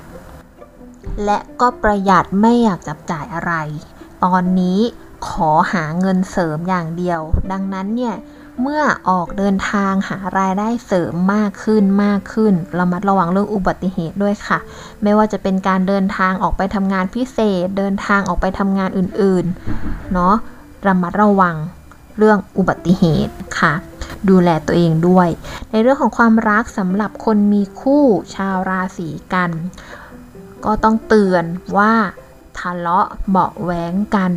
[1.24, 3.52] และก็ประหยัดไม่อยากจับจ่ายอะไร
[4.24, 4.78] ตอนนี้
[5.28, 7.20] ขอหาเงินเสริมอย่างเดียว
[7.52, 8.14] ดังนั้นเนี่ย
[8.62, 14.58] เมื่อออกเดินทางหารายได้เสริมมากขึ้นมากขึ้นระมัดระวังเรื่องอุบัติเหตุด้วยค่ะ
[15.02, 20.34] ไม่ว่าจะเป็นการเดินทางออกไปทำงานพิเศษ เดินทางออกไปทำงานอื่นๆเนาะ
[20.86, 21.56] ระมัดระวัง
[22.18, 23.72] เรื่องอุบัติเหตุค่ะ
[24.28, 25.28] ดูแลตัวเองด้วย
[25.70, 29.50] ในเรื่องของความรักสำหรับคนมีคู่ชาวราศีกัน
[30.64, 31.44] ก็ต้องเตือน
[31.76, 31.92] ว่า
[32.58, 34.32] ทะเลาะเบาแหวงกัน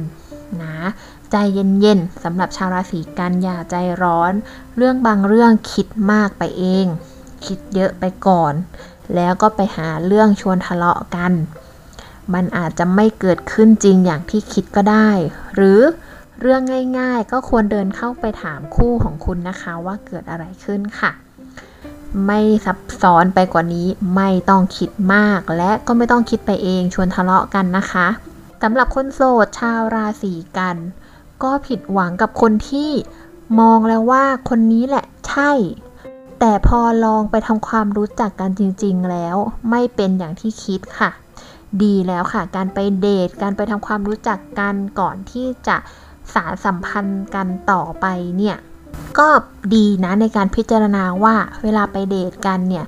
[0.63, 0.78] นะ
[1.32, 4.34] ใจเย็นๆสำหรับชาวราศีกันอย่าใจร้อน
[4.78, 6.86] เรื่องบางเรื่องคิดมากไปเอง
[7.46, 8.54] คิดเยอะไปก่อน
[9.16, 11.34] แล้วก็ไปหาเรื่องชวนทะเลาะกัน
[12.34, 15.10] มันอาจจะไม่เกิดขึ้นจริงอย่างที่คิดก็ได้
[15.56, 15.80] หรือ
[16.42, 16.62] เรื่อง
[17.00, 21.12] ง่ายๆ ก็ควรเดินเข้าไปถามคู่ของคุณนะคะว่าเกิดอะไรขึ้นค่ะ
[22.25, 28.08] ไม่ซับซ้อนไปกว่านี้ไม่ต้องคิดมาก และก็ไม่ต้องคิดไปเองชวนทะเลาะกันนะคะ
[28.62, 30.77] สำหรับคนโสดชาวราศีกัน
[31.43, 32.91] ก็ผิดหวังกับคนที่
[33.60, 35.51] มองแล้วว่าคนนี้แหละใช่
[36.39, 39.36] แต่พอลองไปทำความรู้จักกันจริง ๆ แล้ว
[39.69, 41.12] ไม่เป็นอย่างที่คิดค่ะ
[41.84, 45.77] ดีแล้วค่ะ การไปเดทการไปทำความรู้จักกันก่อนที่จะ
[46.34, 48.06] สารสัมพันธ์กันต่อไป
[48.38, 48.58] เนี่ย
[49.19, 49.29] ก็
[49.75, 52.86] ดีนะในการพิจารณาว่าเวลาไปเดทกันเนี่ย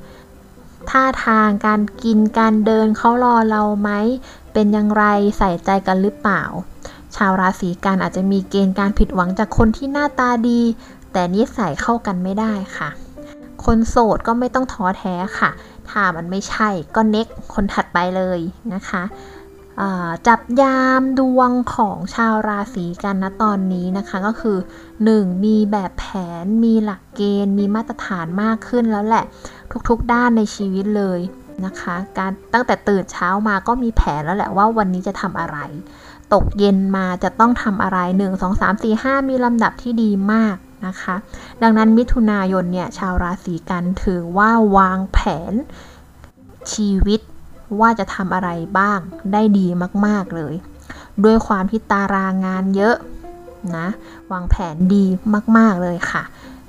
[0.89, 3.89] ท่าทางการกินการเดินเขารอเราไหม
[4.53, 5.03] เป็นอย่างไร
[5.37, 6.43] ใส่ใจกันหรือเปล่า
[7.15, 10.61] ชาวราศีกันอาจจะมีเกณฑ์การผิดหวังจากคนที่หน้าตาดี
[11.11, 12.89] แต่นิสัยเข้ากันไม่ได้ค่ะ
[13.65, 15.49] คนโสดก็ไม่ต้องท้อแท้ค่ะ
[15.89, 18.39] ถ้ามันไม่ใช่ก็เน็กคนถัดไปเลย
[18.73, 19.03] นะคะ
[20.27, 24.57] จับยามดวงของชาวราศีกันนะตอนนี้นะคะก็คือ
[25.01, 25.45] 1.
[25.45, 26.05] มีแบบแผ
[26.43, 29.25] นมีหลักเกณฑ์ มีมาตรฐานมากขึ้นแล้วแหละ
[29.89, 31.19] ทุกๆด้านในชีวิตเลย
[31.65, 35.57] นะคะ การตั้งแต่ตื่นเช้ามาก็มีแผนแล้วแหละว่าวันนี้จะทำอะไร
[36.33, 40.55] ตกเย็นมาจะต้องทำอะไร 1 2 3 4 5 มีลำดับที่ดีมาก
[40.87, 41.15] นะคะ
[41.61, 45.19] ดังนั้นมิถุนายนเนี่ยชาวราศีกันถือว่าวางแผ
[45.51, 45.53] น
[46.73, 47.19] ชีวิต
[47.79, 48.99] ว่าจะทำอะไรบ้าง
[49.33, 49.67] ได้ดี
[50.05, 50.53] มาก ๆ เลย
[51.23, 52.95] ด้วยความที่ตารางงานเยอะ
[53.77, 53.87] นะ
[54.31, 55.05] วางแผนดี
[55.57, 56.23] มาก ๆ เลยค่ะ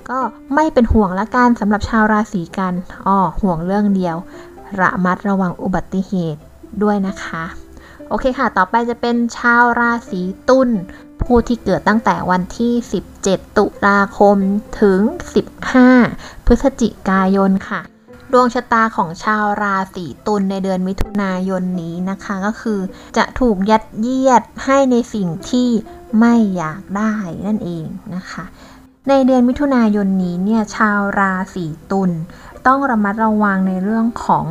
[0.09, 0.19] ก็
[0.55, 2.75] ไม่เป็นห่วงละกันสำหรับชาวราศีกัน
[3.07, 4.17] อ๋อห่วงเรื่องเดียว
[4.81, 6.41] ระมัดระวังอุบัติเหตุ
[6.83, 7.45] ด้วยนะคะ
[8.09, 10.69] โอเคค่ะ ต่อไปจะเป็นชาวราศีตุล
[11.23, 12.73] ผู้ที่เกิดตั้งแต่วันที่
[13.17, 14.37] 17 ตุลาคม
[14.81, 15.01] ถึง
[15.75, 17.81] 15 พฤศจิกายนค่ะ
[18.33, 22.81] ดวงชะตาของชาวราศีตุลในเดือนมิถุนายนนี้นะคะก็คือ
[23.16, 25.69] จะถูกยัดเยียดให้ในสิ่งที่
[26.21, 27.14] ไม่อยากได้
[27.47, 28.45] นั่นเองนะคะ
[29.09, 32.11] ในเดือนมิถุนายนนี้เนี่ยชาวราศีตุล
[32.66, 34.45] ต้องระมัดระวังในเรื่องของ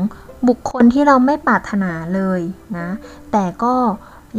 [0.48, 2.42] บุคคลที่เราไม่ปรารถนาเลย
[2.78, 2.90] นะ
[3.32, 3.76] แต่ก็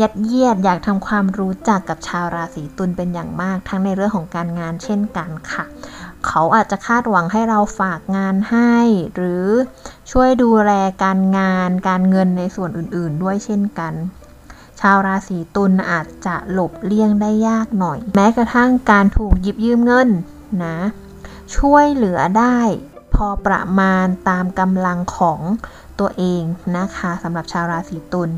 [0.01, 5.65] ยัดเยียดอยากทำความรู้จักกับชาวราศีตุลเป็นอย่างมาก ทั้งในเรื่องของการงานเช่นกันค่ะ
[6.27, 8.75] เขาอาจจะคาดหวังให้เราฝากงานให้
[9.15, 9.47] หรือ
[10.11, 13.95] ช่วยดูแลการงานการเงินในส่วนอื่นๆ ด้วยเช่นกัน
[14.81, 20.09] ชาวราศีตุลอาจจะหลบเลี่ยงได้ยากหน่อย แม้กระทั่งการถูกหยิบยืมเงิน
[20.65, 20.79] นะ
[21.57, 22.59] ช่วยเหลือได้
[23.15, 25.41] พอประมาณตามกำลังของ
[26.01, 26.43] ตัวเอง
[26.77, 28.31] นะคะสำหรับชาวราศีตุล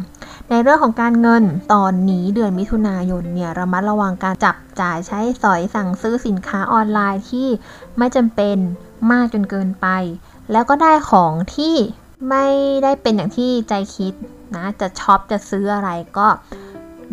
[0.50, 7.48] ในเรื่องของการเงินตอนนี้เดือนมิถุนายนเนี่ยระมัดระวังการจับจ่ายใช้สอยสั่งซื้อสินค้าออนไลน์ที่
[7.98, 8.56] ไม่จำเป็น
[9.10, 9.86] มากจนเกินไป
[10.52, 11.76] แล้วก็ได้ของที่
[12.28, 12.46] ไม่
[12.82, 14.14] ได้เป็นอย่างที่ใจคิด
[14.54, 16.28] นะจะช็อปจะซื้ออะไรก็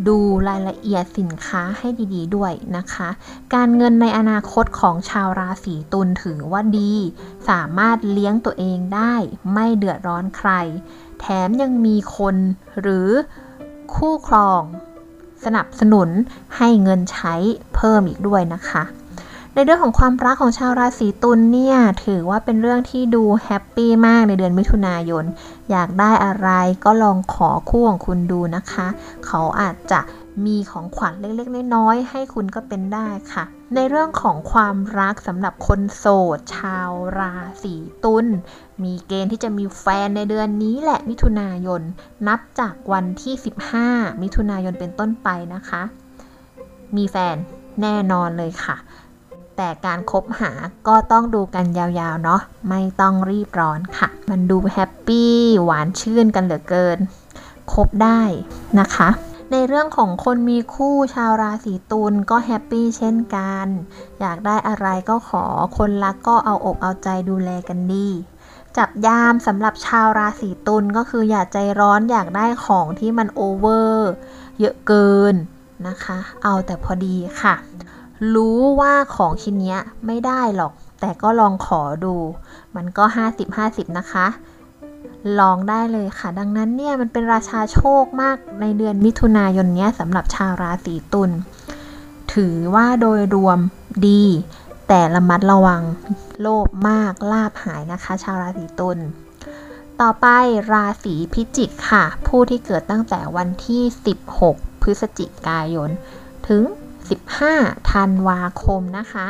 [0.07, 0.17] ดู
[0.49, 3.09] รายละเอียดสินค้าให้ดีๆด้วยนะคะ
[3.53, 6.93] การเงินในอนาคตของชาวราศีตุลถือว่าดี
[7.49, 9.13] สามารถเลี้ยงตัวเองได้
[9.53, 10.49] ไม่เดือดร้อนใคร
[11.19, 12.35] แถมยังมีคน
[12.81, 13.09] หรือ
[13.95, 14.61] คู่ครอง
[15.45, 16.09] สนับสนุน
[16.57, 17.35] ให้เงินใช้
[17.75, 18.83] เพิ่มอีกด้วยนะคะ
[19.53, 25.23] ในเรื่องของความรักของชาวราศีตุลเนี่ยถือว่าเป็นเรื่องที่ดู happy มากในเดือนมิถุนายน
[25.71, 26.49] อยากได้อะไร
[26.85, 28.87] ก็ลองขอคู่ของคุณดูนะคะ
[29.25, 29.99] เขาอาจจะ
[30.45, 33.43] มีของขวัญเล็กๆ น้อยๆ ให้คุณก็เป็นได้ค่ะ
[33.75, 36.05] ในเรื่องของความรักสำหรับคนโส
[36.37, 37.33] ด ชาวรา
[37.63, 38.25] ศีตุล
[38.83, 41.81] มีเกณฑ์ที่จะมีแฟนในเดือนนี้แหละมิถุนายน
[42.27, 43.33] นับจากวันที่
[43.77, 45.83] 15 มิถุนายนเป็นต้นไปนะคะ
[46.97, 47.35] มีแฟน
[47.81, 48.77] แน่นอนเลยค่ะ
[49.61, 50.51] แต่การคบหา
[50.87, 56.97] ก็ต้องดูกันยาวๆเนาะไม่ต้องรีบร้อนค่ะ มันดู happy หวานชื่นกันเหลือเกิน
[57.73, 58.21] คบได้
[58.79, 59.09] นะคะ
[59.51, 63.67] ในเรื่องของคนมีคู่ชาวราศีตุลก็ happy เช่นกัน
[64.19, 65.45] อยากได้อะไรก็ขอ
[65.77, 68.07] คนรักก็เอาอกเอาใจดูแลกันดี
[68.77, 74.11] จับยามสำหรับชาวราศีตุลก็คืออย่าใจร้อนอยากได้ของที่มัน over
[74.59, 75.35] เยอะเกิน
[75.87, 77.55] นะคะ เอาแต่พอดีค่ะ
[78.33, 82.15] รู้ว่าของชิ้นนี้ไม่ได้หรอก แต่ก็ลองขอดู
[82.75, 83.03] มันก็
[83.51, 84.27] 50-50 นะคะ
[85.39, 91.31] ลองได้เลยค่ะ ดังนั้นเนี่ยมันเป็นราชาโชคมากในเดือนมิถุนายนเนี้ยสำหรับชาวราศีตุล
[92.33, 93.59] ถือว่าโดยรวม
[94.07, 94.23] ดี
[94.87, 95.81] แต่ระมัดระวัง
[96.41, 98.99] โลภมากลาบหายนะคะ ชาวราศีตุล
[100.01, 100.27] ต่อไป
[100.73, 103.83] ราศีพิจิกค่ะ ผู้ที่เกิดตั้งแต่วันที่
[104.33, 105.89] 16 พฤศจิกายน
[106.47, 106.63] ถึง
[107.07, 109.27] 15 ธันวาคมนะคะ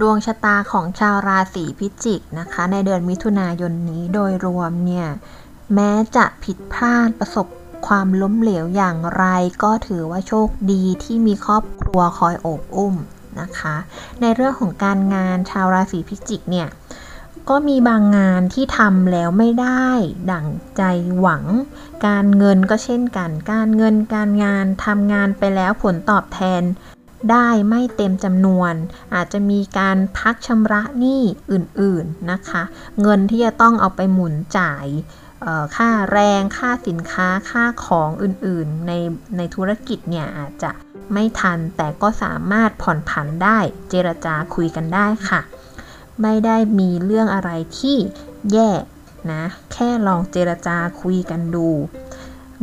[0.00, 5.08] ดวงชะตาของชาวราศีพิจิกนะคะ ในเดือนมิถุนายนนี้โดยรวมเนี่ย
[5.74, 7.46] แม้จะผิดพลาดประสบ
[7.86, 9.24] ความล้มเหลวอย่างไร
[9.62, 12.94] ก็ถือว่าโชคดีที่มีครอบครัวคอยโอบอุ้ม
[13.40, 13.76] นะคะ
[14.20, 16.68] ในเรื่องของการงานชาวราศีพิจิกเนี่ย
[17.50, 19.88] ก็มีบางงานที่ทำแล้วไม่ได้
[20.32, 20.82] ดั่งใจ
[21.18, 21.44] หวัง
[22.06, 26.62] การเงินก็เช่นกัน การเงินการงานทำงานไปแล้วผลตอบแทน
[27.30, 28.74] ได้ไม่เต็มจำนวน
[29.14, 32.62] อาจจะมีการพักชำระหนี้อื่นๆนะคะ
[33.02, 34.86] เงินที่จะต้องเอาไปหมุนจ่าย
[35.76, 38.92] ค่าแรงค่าสินค้าค่าของอื่นๆ ใน
[39.36, 40.70] ในธุรกิจเนี่ยอาจจะ
[41.12, 43.58] ไม่ทันแต่ก็สามารถผ่อนผันได้
[43.90, 45.40] เจรจาคุยกันได้ค่ะ
[46.22, 47.96] ไม่ได้มีเรื่องอะไรที่
[48.52, 48.70] แย่
[49.32, 51.68] นะ แค่ลองเจรจาคุยกันดู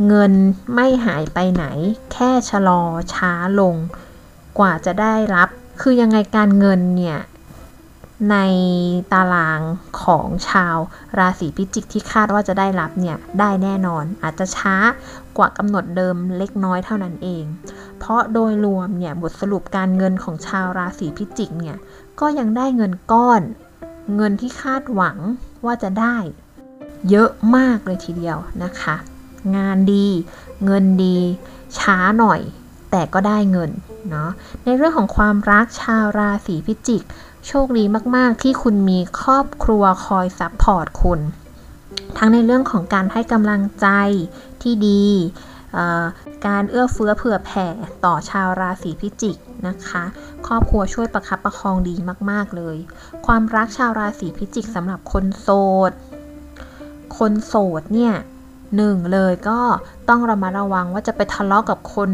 [0.06, 0.32] เงิน
[0.74, 1.64] ไม่หายไปไหน
[2.12, 2.82] แค่ชะลอ
[3.14, 3.76] ช้าลง
[4.58, 5.48] กว่าจะได้รับ
[5.80, 7.18] คือยังไงการเงินเนี่ย
[8.30, 8.36] ใน
[9.12, 9.60] ตาราง
[10.02, 10.76] ของชาว
[11.18, 14.76] ราศีพิจิกที่คาดว่าจะได้รับเนี่ย ได้แน่นอน อาจจะช้า
[15.36, 17.44] กว่ากำหนดเดิมเล็กน้อยเท่านั้นเอง
[17.98, 21.76] เพราะโดยรวมเนี่ย บทสรุปการเงินของชาวราศีพิจิกเนี่ย
[22.22, 23.42] ก็ยังได้เงินก้อน
[24.16, 25.18] เงินที่คาดหวัง
[25.64, 26.16] ว่าจะได้
[27.10, 28.96] เยอะมากเลยทีเดียวนะคะ
[29.56, 30.08] งานดี
[30.64, 31.18] เงินดี
[31.78, 32.40] ช้าหน่อย
[32.90, 33.70] แต่ก็ได้เงิน
[34.10, 34.30] เนาะ
[34.64, 37.02] ในเรื่องของความรักชาวราศีพิจิก
[37.46, 37.84] โชคดี
[38.16, 41.20] มาก ๆ ที่คุณมีครอบครัวคอย support คุณ
[42.18, 43.86] ทั้งในเรื่องของการให้กำลังใจ
[44.62, 45.04] ที่ดี
[46.46, 47.66] การเอื้อเฟื้อเผื่อแผ่
[48.04, 50.04] ต่อชาวราศีพิจิกนะคะ
[50.46, 51.94] ครอบครัวช่วยประคับประคองดี
[52.30, 52.76] มากๆเลย
[53.26, 55.48] ความรักชาวราศีพิจิกสำหรับคนโส
[55.90, 55.92] ด
[57.18, 58.14] คนโสดเนี่ย
[58.76, 59.60] หนึ่งเลยก็
[60.08, 62.10] ต้องระมัดระวังว่าจะไปทะเลาะกับคน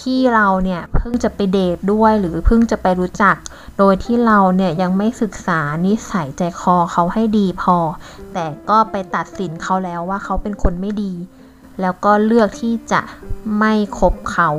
[0.00, 3.36] ที่เราเนี่ยเพิ่งจะไปเดทด้วยหรือเพิ่งจะไปรู้จัก
[3.78, 7.76] โดยที่เราเนี่ยยังไม่ศึกษานิสัยใจคอเขาให้ดีพอ
[8.34, 11.12] แต่ก็ไปตัดสินเขาแล้วว่าเขาเป็นคนไม่ดี
[11.80, 13.00] แล้วก็เลือกที่จะ
[13.58, 14.50] ไม่คบเขา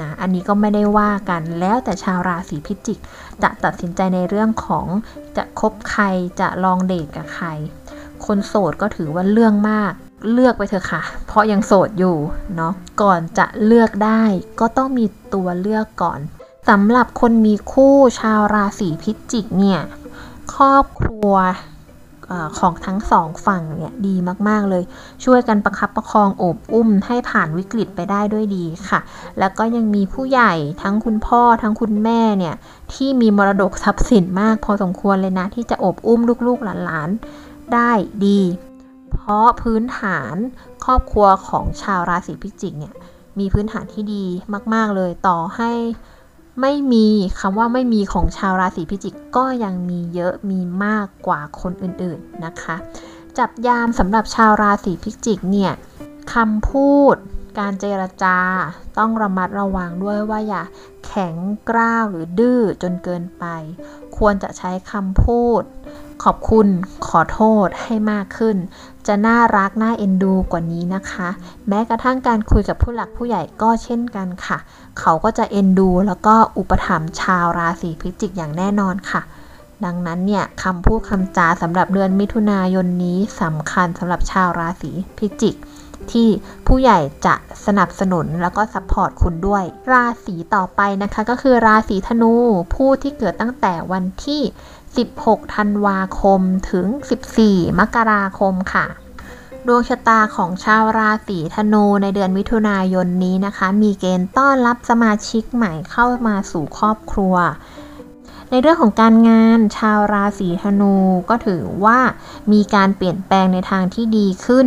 [0.00, 2.98] นะอันนี้ก็ไม่ได้ว่ากันแล้วแต่ชาวราศีพิจิก
[3.42, 4.86] จะตัดสินใจในเรื่องของ
[5.36, 6.04] จะคบใคร
[6.40, 7.48] จะลองเดทกับใคร
[8.26, 9.92] คนโสดก็ถือว่าเรื่องมาก
[10.32, 12.16] เลือกไปเถอะค่ะ เพราะยังโสดอยู่
[12.56, 12.72] เนาะ
[13.02, 14.22] ก่อนจะเลือกได้
[14.60, 16.20] ก็ต้องมีตัวเลือกก่อน
[16.68, 19.80] สำหรับคนมีคู่ชาวราศีพิจิกเนี่ย
[20.54, 21.32] ครอบครัว
[22.40, 24.14] อของทั้งสองฝั่งเนี่ยดี
[24.48, 24.84] มากๆเลย
[25.24, 29.00] ช่วยกันประคับประคองโอบอุ้มให้ผ่านวิกฤตไปได้ด้วยดีค่ะ
[29.38, 32.54] แล้วก็ยังมีผู้ใหญ่ทั้งคุณพ่อทั้งคุณแม่เนี่ย
[32.94, 37.90] ที่มีมรดกทรัพย์สินมากพอสมควรเลยนะ ที่จะโอบอุ้มลูกๆหลานๆได้
[38.26, 38.40] ดี
[39.12, 40.34] เพราะพื้นฐาน
[40.84, 42.94] ครอบครัวของชาวราศีพิจิกเนี่ย
[43.38, 44.24] มีพื้นฐานที่ดี
[44.74, 45.70] มาก ๆเลยต่อให้
[46.60, 47.06] ไม่มี
[47.38, 52.76] คำว่าไม่มีของชาวราศีพิจิกก็ยังมีเยอะมีมากกว่าคนอื่นๆนะคะ
[53.38, 55.72] จับยามสำหรับชาวราศีพิจิกเนี่ย
[56.34, 57.14] คำพูด
[57.58, 58.38] การเจรจา
[58.98, 60.62] ต้องระมัดระวังด้วยว่าอย่า
[61.06, 61.34] แข็ง
[61.68, 63.44] กร้าวหรือดื้อจนเกินไป
[64.16, 65.62] ควรจะใช้คำพูด
[66.24, 66.68] ขอบคุณ
[67.08, 68.56] ขอโทษให้มากขึ้น
[69.06, 71.28] จะน่ารักน่าเอ็นดูกว่านี้นะคะ
[71.68, 74.58] แม้กระทั่งการคุยกับผู้หลักผู้ใหญ่ก็เช่นกันค่ะ
[75.00, 79.22] เขาก็จะเอ็นดูแล้วก็อุปถัมภ์ชาวราศีพิจิกอย่างแน่นอนค่ะ
[79.84, 85.56] ดังนั้นเนี่ยคำพูดคำจาสำหรับเดือนมิถุนายนนี้สำคัญสำหรับชาวราศีพิจิก
[86.12, 86.28] ที่
[86.66, 87.34] ผู้ใหญ่จะ
[87.66, 92.34] สนับสนุนแล้วก็ support คุณด้วย ราศีต่อไปนะคะก็คือราศีธนู
[92.74, 94.42] ผู้ที่เกิดตั้งแต่วันที่
[94.98, 96.86] 16 ธันวาคมถึง
[97.32, 98.86] 14 มกราคมค่ะ
[99.68, 107.34] ดวงชะตาของชาวราศีธนูในเดือนมิถุนายนนี้นะคะ มีเกณฑ์ต้อนรับสมาชิกใหม่เข้ามาสู่ครอบครัว
[108.50, 110.94] ในเรื่องของการงานชาวราศีธนู
[111.30, 111.98] ก็ถือว่า
[112.52, 114.66] มีการเปลี่ยนแปลงในทางที่ดีขึ้น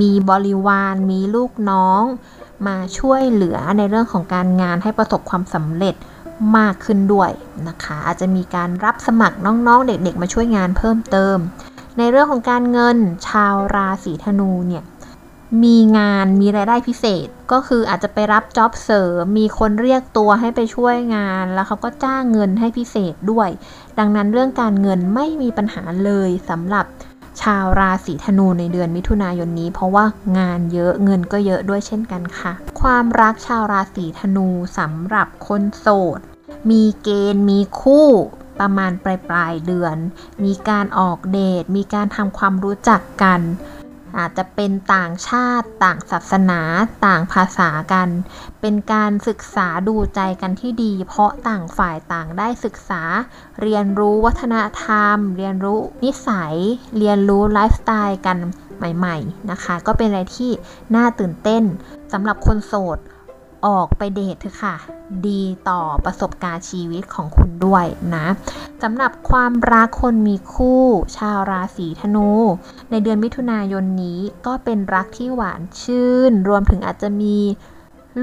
[0.00, 2.02] มีบริวาร มีลูกน้อง
[2.66, 5.94] มาช่วยเหลือในเรื่องของการงานให้ประสบความสำเร็จ
[6.56, 7.30] มากขึ้นด้วย
[7.68, 11.36] นะคะ อาจจะมีการรับสมัครน้องๆ เด็กๆ มาช่วยงานเพิ่มเติม
[11.98, 12.96] ในเรื่องของการเงิน
[13.28, 14.84] ชาวราศีธนูเนี่ย
[15.64, 23.48] มีงานมีรายได้พิเศษก็คืออาจจะไปรับจ็อบเสริม มีคนเรียกตัวให้ไปช่วยงานแล้วเขาก็จ้างเงินให้พิเศษด้วย
[23.98, 26.86] ดังนั้นเรื่องการเงินไม่มีปัญหาเลยสำหรับ
[27.42, 30.04] ชาวราศีธนูในเดือนมิถุนายนนี้ เพราะว่า
[30.38, 35.86] งานเยอะเงินก็เยอะด้วยเช่นกันค่ะ ความรักชาวราศีธนูสำหรับคนโส
[36.18, 36.20] ด
[36.70, 38.08] มีเกณฑ์มีคู่
[38.60, 39.96] ประมาณปลายปลายเดือน
[40.44, 43.40] มีการออกเดท มีการทำความรู้จักกัน
[44.18, 46.60] อาจจะเป็นต่างชาติ ต่างศาสนา
[47.06, 48.08] ต่างภาษากัน
[48.60, 53.02] เป็นการศึกษาดูใจกันที่ดี เพราะต่างฝ่ายต่างได้ศึกษา
[53.62, 56.56] เรียนรู้วัฒนธรรม เรียนรู้นิสัย
[56.98, 58.38] เรียนรู้ไลฟ์สไตล์กัน
[58.78, 60.50] ใหม่ ๆ นะคะ ก็เป็นอะไรที่
[60.94, 61.62] น่าตื่นเต้น
[62.12, 62.98] สำหรับคนโสด
[63.66, 64.76] ออกไปเดทเถอะค่ะ
[65.26, 68.26] ดีต่อประสบการณ์ชีวิตของคุณด้วยนะ
[68.82, 70.82] สำหรับความรักคนมีคู่
[71.16, 72.30] ชาวราศีธนู
[72.90, 77.38] ในเดือนมิถุนายนนี้ก็เป็นรักที่หวานชื่น รวมถึงอาจจะมี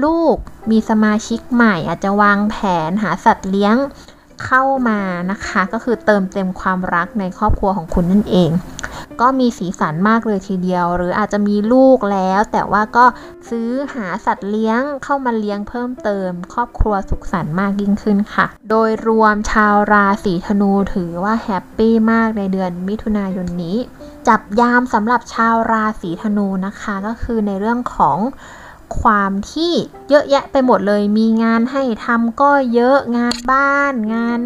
[0.04, 0.36] ลูก
[0.70, 2.56] มีสมาชิกใหม่ อาจจะวางแผ
[2.88, 3.76] นหาสัตว์เลี้ยง
[4.44, 8.50] เข้ามานะคะ ก็คือเติมเต็มความรักในครอบครัวของคุณนั่นเอง
[9.20, 13.04] ก็มีสีสันมากเลยทีเดียว หรืออาจจะมีลูกแล้ว แต่ว่าก็
[13.48, 23.76] ซื้อหาสัตว์เลี้ยงเข้ามาเลี้ยงเพิ่มเติม ครอบครัวสุขสันต์มากยิ่งขึ้นค่ะ โดยรวมชาวราศีธนูถือว่าแฮปปี้มากในเดือนมิถุนายนนี้
[24.28, 28.18] จับยามสำหรับชาวราศีธนูนะคะก็คือในเรื่องของ
[29.00, 29.72] ความที่
[30.10, 34.40] เยอะแยะไปหมดเลย มีงานให้ทำก็เยอะงานบ้าน งาน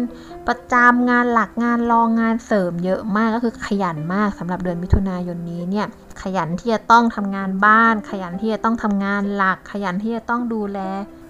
[0.47, 5.87] ประจำงานหลักงานรองงานเสริมเยอะมากก็คือขยันมากสำหรับเดือนมิถุนายนนี้เนี่ย
[6.21, 10.79] ขยันที่จะต้องทำงานบ้าน ขยันที่จะต้องทำงานหลัก ขยันที่จะต้องดูแล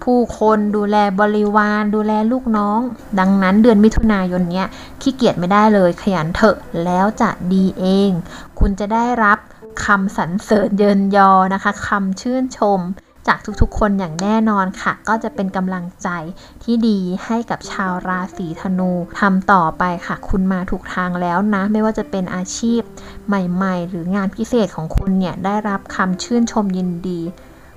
[0.04, 2.80] ผู้คนดูแลบริวาร ดูแลลูกน้อง
[3.18, 4.68] ดังนั้นเดือนมิถุนายนเนี้ย
[5.00, 8.10] ขี้เกียจไม่ได้เลย ขยันเถอะแล้วจะดีเอง
[8.58, 9.38] คุณจะได้รับ
[9.84, 12.80] คำสรรเสริญเยินยอนะคะคำชื่นชม
[13.28, 16.08] จากทุกๆ คนอย่างแน่นอนค่ะ ก็จะเป็นกำลังใจ
[16.62, 22.80] ที่ดีให้กับชาวราศีธนูทำต่อไปค่ะ คุณมาถูกทางแล้วนะ ไม่ว่าจะเป็นอาชีพ
[23.26, 27.20] ใหม่ๆ หรืองานพิเศษของคุณเนี่ย ได้รับคำชื่นชมยินดี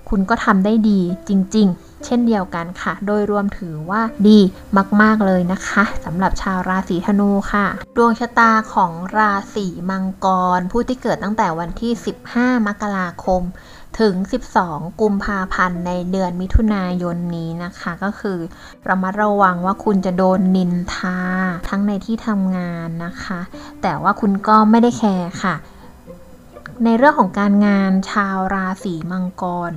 [0.09, 4.39] คุณก็ทำได้ดีจริง ๆ เช่นเดียวกันค่ะ โดยรวมถือว่าดี
[5.01, 7.65] มาก ๆ เลยนะคะสำหรับชาวราศีธนูค่ะ
[7.97, 11.91] ดวงชะตาของราศีมังกร ผู้ที่เกิดตั้งแต่วันที่
[12.29, 13.43] 15 มกราคม
[13.99, 14.15] ถึง
[14.57, 18.39] 12 กุมภาพันธ์ในเดือนมิถุนายนนี้นะคะ ก็คือ
[18.87, 21.17] ระมัดระวังว่าคุณจะโดนนินทา
[21.69, 23.39] ทั้งในที่ทำงานนะคะ
[23.81, 25.55] แต่ว่าคุณก็ไม่ได้แคร์ค่ะ
[26.83, 29.71] ในเรื่องของการงานชาวราศีมังกร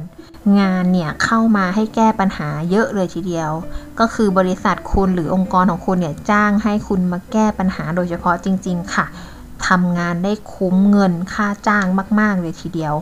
[0.61, 3.51] งานเนี่ยเข้ามาให้แก้ปัญหาเยอะเลยทีเดียว
[4.01, 9.07] ก็คือบริษัทคุณหรือองค์กรของคุณเนี่ยจ้างให้คุณมาแก้ปัญหาโดยเฉพาะจริง ๆ ค่ะ
[9.69, 11.87] ทำงานได้คุ้มเงินค่าจ้าง
[12.21, 12.95] มาก ๆ เลยทีเดียว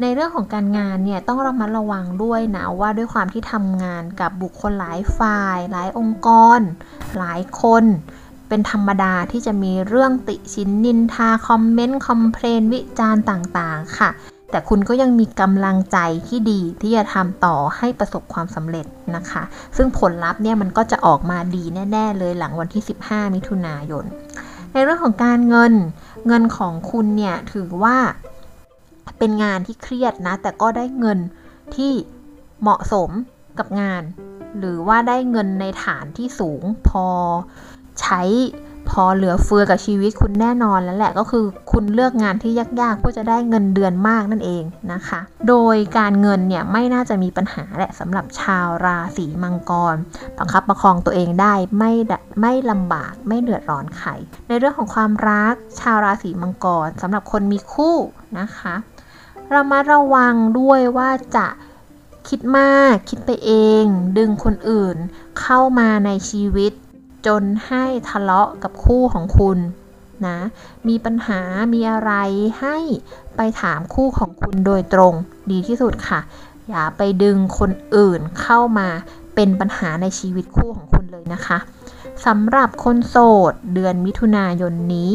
[0.00, 6.60] ในเรื่องของการงานเนี่ยต้องระมัดระวังด้วยนะว่าด้วยความที่ทำงานกับบุคคลหลายฝ่าย หลายองค์กร
[7.18, 7.84] หลายคน
[8.54, 14.10] เป็นธรรมดาที่จะมีเรื่องติชินนินทาคอมเมนต์คอมเพลนวิจารณ์ต่างๆ ค่ะ
[14.50, 18.86] แต่คุณก็ยังมีกำลังใจที่ดีที่จะทำต่อให้ประสบความสำเร็จ
[19.16, 19.42] นะคะ
[19.76, 24.04] ซึ่งผลลัพธ์เนี่ยมันก็จะออกมาดีแน่ ๆ เลยหลังวันที่ 15 มิถุนายน
[24.72, 25.72] ในเรื่องของการเงิน
[26.26, 27.96] เงินของคุณเนี่ยถือว่า
[29.18, 31.18] เป็นงานที่เครียดนะ แต่ก็ได้เงิน
[31.76, 31.92] ที่
[32.62, 33.10] เหมาะสม
[33.58, 34.02] กับงาน
[34.58, 37.06] หรือว่าได้เงินในฐานที่สูงพอ
[38.00, 38.22] ใช้
[38.90, 49.96] พอเหลือเฟือกับชีวิตคุณแน่นอนแล้วแหละก็คือคุณเลือกงานที่ยากๆเพื่อจะได้เงินเดือนมากนั่นเองนะคะ โดยการเงินเนี่ยไม่น่าจะมีปัญหาแหละสำหรับชาวราศีมังกร
[50.38, 51.92] บังคับประคองตัวเองได้ไม่
[52.40, 54.10] ไม่ลำบากไม่เดือดร้อนใคร
[54.48, 57.96] ในเรื่องของความรักชาวราศีมังกรสำหรับคนมีคู่
[58.38, 58.74] นะคะ
[59.50, 61.46] เรามาระวังด้วยว่าจะ
[62.28, 63.84] คิดมากคิดไปเอง
[64.18, 64.96] ดึงคนอื่น
[65.40, 66.72] เข้ามาในชีวิต
[67.26, 69.58] จนให้ทะเลาะกับคู่ของคุณ
[70.26, 70.38] นะ
[70.88, 71.40] มีปัญหา
[71.74, 72.12] มีอะไร
[72.60, 72.78] ให้
[73.36, 75.14] ไปถามคู่ของคุณโดยตรง
[75.50, 76.20] ดีที่สุดค่ะ
[76.68, 78.88] อย่าไปดึงคนอื่นเข้ามา
[79.34, 81.58] เป็นปัญหาในชีวิตคู่ของคุณเลยนะคะ
[82.26, 83.16] สำหรับคนโส
[83.50, 85.14] ดเดือนมิถุนายนนี้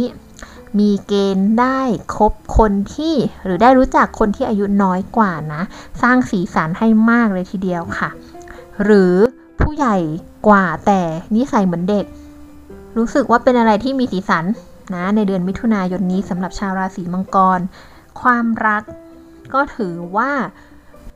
[0.80, 1.80] มีเกณฑ์ได้
[2.16, 5.62] คบคนที่หรือได้รู้จักคนที่อายุน้อยกว่านะ
[6.02, 8.10] สร้างสีสันให้มากเลยทีเดียวค่ะ
[8.84, 9.16] หรือ
[9.62, 9.98] ผู้ใหญ่
[10.48, 11.02] กว่าแต่
[11.36, 12.06] นิสัยเหมือนเด็ก
[12.98, 14.46] รู้สึกว่าเป็นอะไรที่มีสีสัน
[14.96, 17.60] นะในเดือนมิถุนายนนี้สำหรับชาวราศีมังกร
[18.22, 18.84] ความรัก
[19.54, 20.32] ก็ถือว่า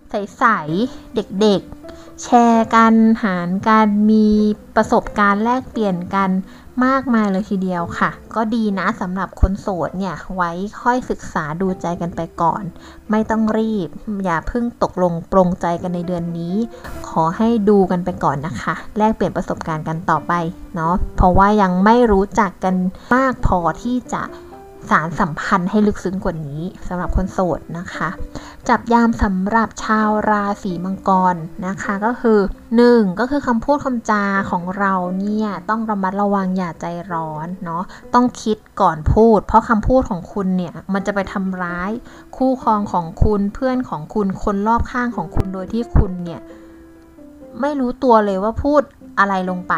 [0.09, 4.27] ใสๆเด็กๆ แชร์กันหารกันมี
[4.75, 6.29] ประสบการณ์แลกเปลี่ยนกัน
[6.85, 10.51] มากมายเลยทีเดียวค่ะ ก็ดีนะสำหรับคนโสดเนี่ย ไว้
[10.81, 12.63] ค่อยศึกษาดูใจกันไปก่อน
[13.11, 13.89] ไม่ต้องรีบ
[14.23, 16.55] อย่าเพิ่งตกลงปรงใจกันในเดือนนี้
[17.09, 20.33] ขอให้ดูกันไปก่อนนะคะ แลกเปลี่ยนประสบการณ์กันต่อไป
[20.75, 22.75] เนาะเพราะว่ายังไม่รู้จักกัน
[23.13, 24.21] มากพอที่จะ
[24.89, 28.09] สารสัมพันธ์ให้ลึกซึ้งกว่านี้สำหรับคนโสดนะคะ
[28.69, 31.35] จับยามสำหรับชาวราศีมังกร
[31.67, 32.39] นะคะก็คือ
[32.79, 33.19] 1.
[33.19, 41.91] ก็คือคำพูดคำจาของเราเนี่ยต้องระมัดระวังอย่าใจร้อนเนาะต้องคิดก่อนพูด เพราะคำพูดของคุณเนี่ยมันจะไปทำร้าย
[42.37, 46.41] คู่ครองของคุณเพื่อนของคุณคนรอบข้างของคุณโดยที่คุณเนี่ย
[47.61, 48.81] ไม่รู้ตัวเลยว่าพูด
[49.19, 49.73] อะไรลงไป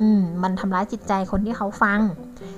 [0.00, 2.00] อืมมันทำร้ายจิตใจคนที่เขาฟัง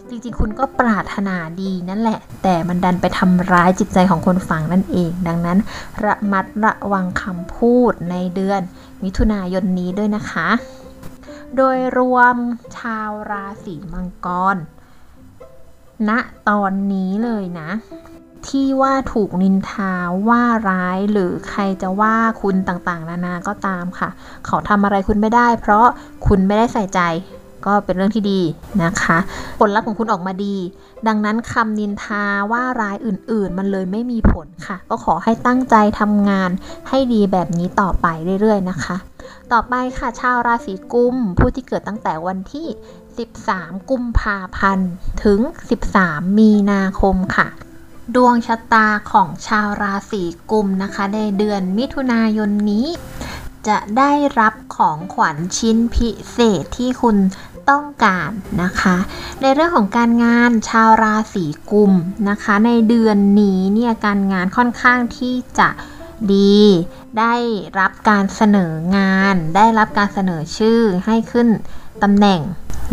[0.08, 5.58] จริงๆ คุณก็ปรารถนาดีนั่นแหละ แต่มันดันไปทำร้ายจิตใจของคนฟังนั่นเอง ดังนั้น
[6.04, 8.60] ระมัดระวังคำพูดในเดือน
[9.04, 10.48] มิถุนายนนี้ด้วยนะคะ
[11.56, 12.36] โดยรวม
[12.76, 14.56] ชาวราศีมังกร
[16.08, 16.10] ณ
[16.48, 17.70] ตอนนี้เลยนะ
[18.48, 19.92] ที่ว่าถูกนินทา
[20.28, 24.10] ว่าร้ายหรือใครจะว่าคุณต่างๆ นานาก็ตามค่ะ
[24.46, 25.86] เขาทำอะไรคุณไม่ได้ เพราะ
[26.26, 27.00] คุณไม่ได้ใส่ใจ
[27.66, 28.40] ก็เป็นเรื่องที่ดี
[28.82, 29.18] นะคะ
[29.58, 30.56] ผลลัพธ์ของคุณออกมาดี
[31.06, 36.50] ดังนั้นคำนินทาว่าร้ายอื่น ๆ มันเลยไม่มีผลค่ะ ก็ขอให้ตั้งใจทำงาน
[36.88, 38.06] ให้ดีแบบนี้ต่อไป
[38.40, 38.96] เรื่อย ๆ นะคะ
[39.52, 42.66] ต่อไปค่ะชาวราศีกุม ผู้ที่เกิดตั้งแต่วันที่
[43.28, 44.90] 13 กุมภาพันธ์
[45.24, 45.40] ถึง
[45.88, 47.48] 13 มีนาคมค่ะ
[48.14, 52.86] ดวงชะตาของชาวราศีกุมนะคะ ในเดือนมิถุนายนนี้
[53.68, 57.16] จะได้รับของขวัญชิ้นพิเศษที่คุณ
[57.70, 58.30] ต้องการ
[58.62, 58.96] นะคะ
[59.40, 61.92] ในเรื่องของการงานชาวราศีกุม
[62.28, 65.68] นะคะ ในเดือนนี้เนี่ยการงานค่อนข้างที่จะ
[66.32, 66.60] ดี
[67.18, 67.34] ได้
[67.78, 71.48] รับการเสนองาน ได้รับการเสนอชื่อให้ขึ้น
[72.02, 72.40] ตำแหน่ง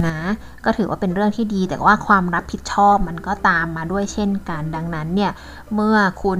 [0.08, 0.18] นะ
[0.66, 5.32] ก็ถือว่าเป็นเรื่องที่ดีแต่ว่าความรับผิดชอบมันก็ตามมาด้วยเช่นกัน ดังนั้นเนี่ย
[5.74, 6.39] เมื่อคุณ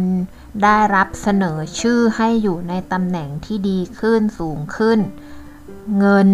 [0.64, 5.00] ได้รับเสนอชื่อให้อยู่ในตำแหน่งที่ดีขึ้นสูงขึ้น
[6.00, 6.28] เงิน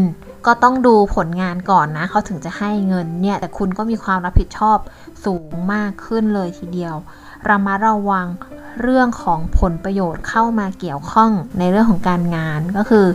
[0.46, 4.78] ก็ต้องดูผลงานก่อนนะเขาถึงจะให้เงินเนี่ยแต่คุณก็มีความรับผิดชอบ
[5.26, 6.96] สูงมากขึ้นเลยทีเดียว
[7.50, 8.28] ระมัดระวัง
[8.82, 13.06] เรื่องของผลประโยชน์เข้ามาเกี่ยวข้องในเรื่องของการงาน ก็คือ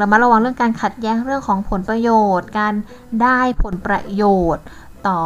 [0.00, 2.74] ระมัดระวังเรื่องการขัดแย้งเรื่องของผลประโยชน์ การ
[3.22, 4.24] ได้ผลประโย
[4.54, 4.64] ชน์
[5.08, 5.20] ต่อ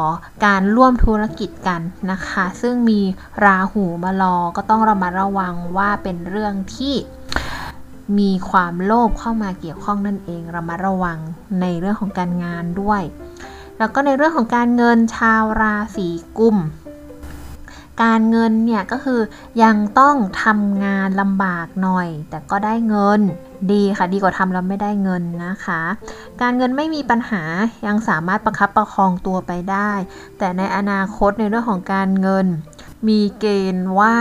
[0.45, 1.81] การร่วมธุรกิจกัน
[2.11, 3.01] นะคะ ซึ่งมี
[3.45, 6.95] ราหูมารอก็ต้องระมัดระวังว่าเป็นเรื่องที่
[8.19, 11.19] มีความโลภเข้ามาเกี่ยวข้องนั่นเองระมัดระวัง
[11.61, 13.03] ในเรื่องของการงานด้วย
[13.79, 16.57] แล้วก็ในเรื่องของการเงินชาวราศีกุม
[18.03, 19.21] การเงินเนี่ยก็คือ
[19.63, 23.21] ยังต้องทำงานลำบากหน่อย แต่ก็ได้เงิน
[23.73, 25.83] ดีค่ะดีกว่าทำแล้วไม่ได้เงินนะคะ
[26.41, 27.43] การเงินไม่มีปัญหา
[27.87, 29.93] ยังสามารถประคับประคองตัวไปได้
[30.39, 32.47] แต่ในอนาคตในเรื่องของการเงิน
[33.09, 34.17] มีเกณฑ์ว่า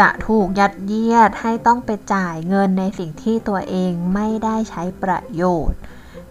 [0.00, 5.78] จะถูกยัดเยียดให้ต้องไปจ่ายเงินในสิ่งที่ตัวเองไม่ได้ใช้ประโยชน์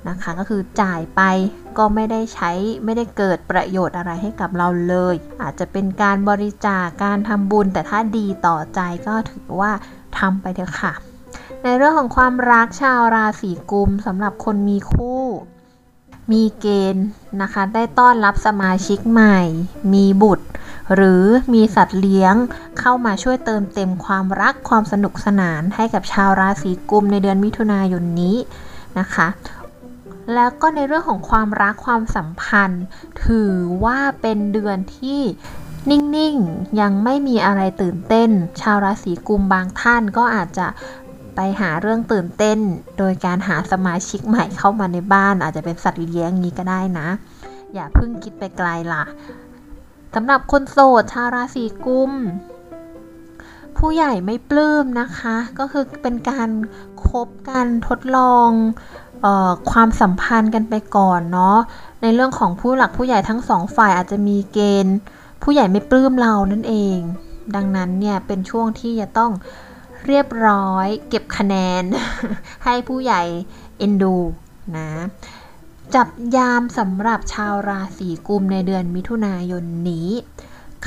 [0.09, 1.21] นะคะ ก็คือจ่ายไป
[1.77, 2.51] ก็ไม่ได้ใช้
[2.85, 9.71] ไม่ได้เกิดประโยชน์อะไรให้กับเราเลย อาจจะเป็นการบริจาคการทำบุญ แต่ถ้าดีต่อใจก็ถือว่า
[10.19, 10.93] ทำไปเถอะค่ะ
[11.63, 15.23] ในเรื่องของความรักชาวราศีกุมสำหรับคนมีคู่
[16.31, 17.05] มีเกณฑ์
[17.41, 19.39] นะคะได้ต้อนรับสมาชิกใหม่
[19.93, 20.47] มีบุตร
[20.95, 22.35] หรือมีสัตว์เลี้ยง
[22.79, 28.37] เข้ามาช่วยเติมเต็มความรักความสนุกสนานให้กับชาวราศีกุมในเดือนมิถุนายนนี้
[28.99, 29.27] นะคะ
[30.33, 32.83] แล้วก็ในเรื่องของความรักความสัมพันธ์
[33.25, 33.53] ถือ
[33.85, 35.21] ว่าเป็นเดือนที่
[35.89, 38.29] นิ่งๆ ยังไม่มีอะไรตื่นเต้น
[38.61, 40.67] ชาวราศีกุมบางท่านก็อาจจะ
[41.35, 42.59] ไปหาเรื่องตื่นเต้น
[42.97, 47.09] โดยการหาสมาชิกใหม่เข้ามาในบ้าน อาจจะเป็นสัตว์เลี้ยงนี้ก็ได้นะ
[47.73, 49.03] อย่าเพิ่งคิดไปไกลล่ะ
[50.15, 52.11] สำหรับคนโสดชาวราศีกุม
[53.77, 56.49] ผู้ใหญ่ไม่ปลื้มนะคะ ก็คือเป็นการ
[57.07, 58.49] คบกันทดลอง
[59.71, 61.57] ความสัมพันธ์กันไปก่อนเนาะ
[62.01, 64.97] ในเรื่องของผู้หลักผู้ใหญ่ทั้งสองฝ่ายอาจจะมีเกณฑ์
[65.43, 66.97] ผู้ใหญ่ไม่ปลื้มเรานั่นเอง
[67.55, 69.31] ดังนั้นเนี่ยเป็นช่วงที่จะต้อง
[70.05, 71.83] เรียบร้อย เก็บคะแนน
[72.65, 73.21] ให้ผู้ใหญ่
[73.77, 74.17] เอ็นดู
[74.77, 74.89] นะ
[75.95, 80.09] จับยามสำหรับชาวราศีกุมในเดือนมิถุนายนนี้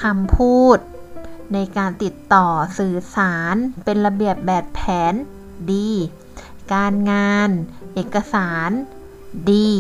[0.01, 0.79] คำพูด
[1.55, 2.47] ในการติดต่อ
[2.79, 3.55] สื่อสาร
[3.85, 4.81] เป็นระเบียบแบบแผ
[5.13, 5.15] น
[5.73, 5.91] ดี
[6.75, 7.51] การงาน
[7.95, 8.71] เอกสาร
[9.51, 9.71] ดี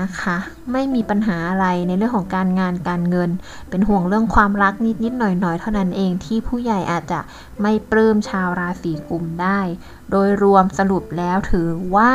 [0.00, 0.36] นะคะ
[0.72, 3.30] ไม่มีปัญหาอะไรในเรื่องของการงานการเงิน
[3.70, 7.20] เป็นห่วงเรื่องความรักนิดนิดหน่อยหน่อยเท่านั้นเองที่ผู้ใหญ่อาจจะ
[7.62, 9.60] ไม่ปลื้มชาวราศีกุมได้
[10.10, 12.12] โดยรวมสรุปแล้วถือว่า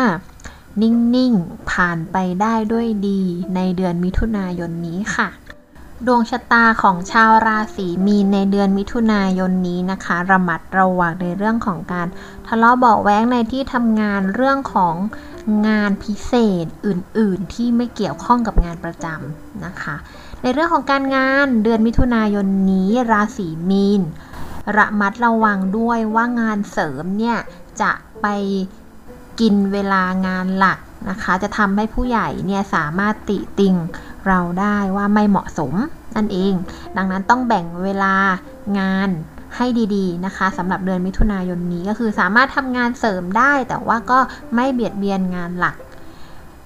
[0.81, 3.21] นิ่ง ๆ ผ่านไปได้ด้วยดี
[3.55, 5.29] ในเดือนมิถุนายนนี้ค่ะ
[6.07, 12.07] ดวงชะตาของชาวราศีมีนในเดือนมิถุนายนนี้นะคะ ระมัดระวังในเรื่องของการ
[12.47, 14.95] ทะเลาะเบาแว้งในที่ทำงานเรื่องของ
[15.67, 16.33] งานพิเศ
[16.63, 19.95] ษอื่นๆ ที่ไม่เกี่ยวข้องกับงานประจำนะคะ
[20.41, 24.01] ในเรื่องของการงานเดือนมิถุนายนนี้ราศีมีน
[24.77, 27.37] ระมัดระวังด้วยว่างานเสริมเนี่ย
[27.81, 27.91] จะ
[28.21, 28.27] ไป
[29.39, 30.79] กินเวลางานหลัก
[31.09, 33.75] นะคะ จะทำให้ผู้ใหญ่เนี่ยสามารถติติง
[34.27, 35.73] เราได้ว่าไม่เหมาะสม
[36.15, 36.53] นั่นเอง
[36.97, 38.13] ดังนั้นต้องแบ่งเวลา
[38.79, 39.09] งาน
[39.55, 39.65] ให้
[39.95, 44.19] ดีๆนะคะสำหรับเดือนมิถุนายนนี้ก็คือสามารถทำงานเสริมได้ แต่ว่าก็
[44.55, 45.75] ไม่เบียดเบียนงานหลัก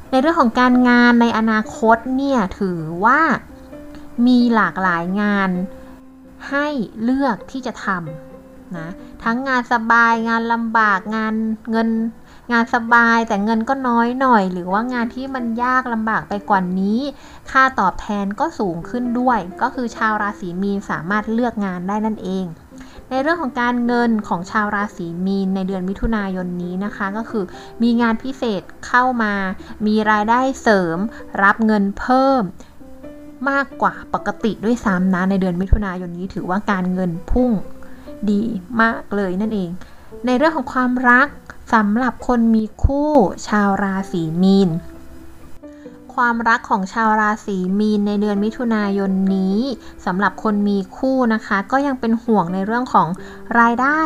[0.09, 3.19] ในเรื่องของการงานในอนาคตเนี่ยถือว่า
[4.27, 5.49] มีหลากหลายงาน
[6.49, 6.67] ให้
[7.03, 8.89] เลือกที่จะทำนะ
[9.23, 11.33] ทั้งงานสบายงานลำบากงาน
[11.71, 11.89] เงิน
[12.51, 16.99] งานสบายแต่เงินก็น้อยหน่อย หรือว่างานที่มันยากลำบากไปกว่านี้
[17.51, 22.45] ค่าตอบแทนก็สูงขึ้นด้วย ก็คือชาวราศีมีนสามารถเลือกงานได้นั่นเอง
[23.09, 27.43] ในเรื่องของการเงินของชาวราศีมีนในเดือนมิถุนายนนี้นะคะ ก็คือ
[27.83, 29.33] มีงานพิเศษเข้ามา
[29.87, 30.97] มีรายได้เสริม
[31.43, 32.41] รับเงินเพิ่ม
[33.49, 37.51] มากกว่าปกติด้วยซ้ำนะในเดือนมิถุนายนนี้ถือว่าการเงินพุ่ง
[38.29, 38.41] ดี
[38.81, 39.69] มากเลยนั่นเอง
[40.25, 41.27] ในเรื่องของความรัก
[41.73, 43.11] สำหรับคนมีคู่
[43.47, 44.69] ชาวราศีมีน
[46.15, 49.57] ความรักของชาวราศีมีนในเดือนมิถุนายนนี้
[50.05, 53.07] สำหรับคนมีคู่นะคะ ก็ยังเป็นห่วงในเรื่องของ
[53.59, 54.01] รายได้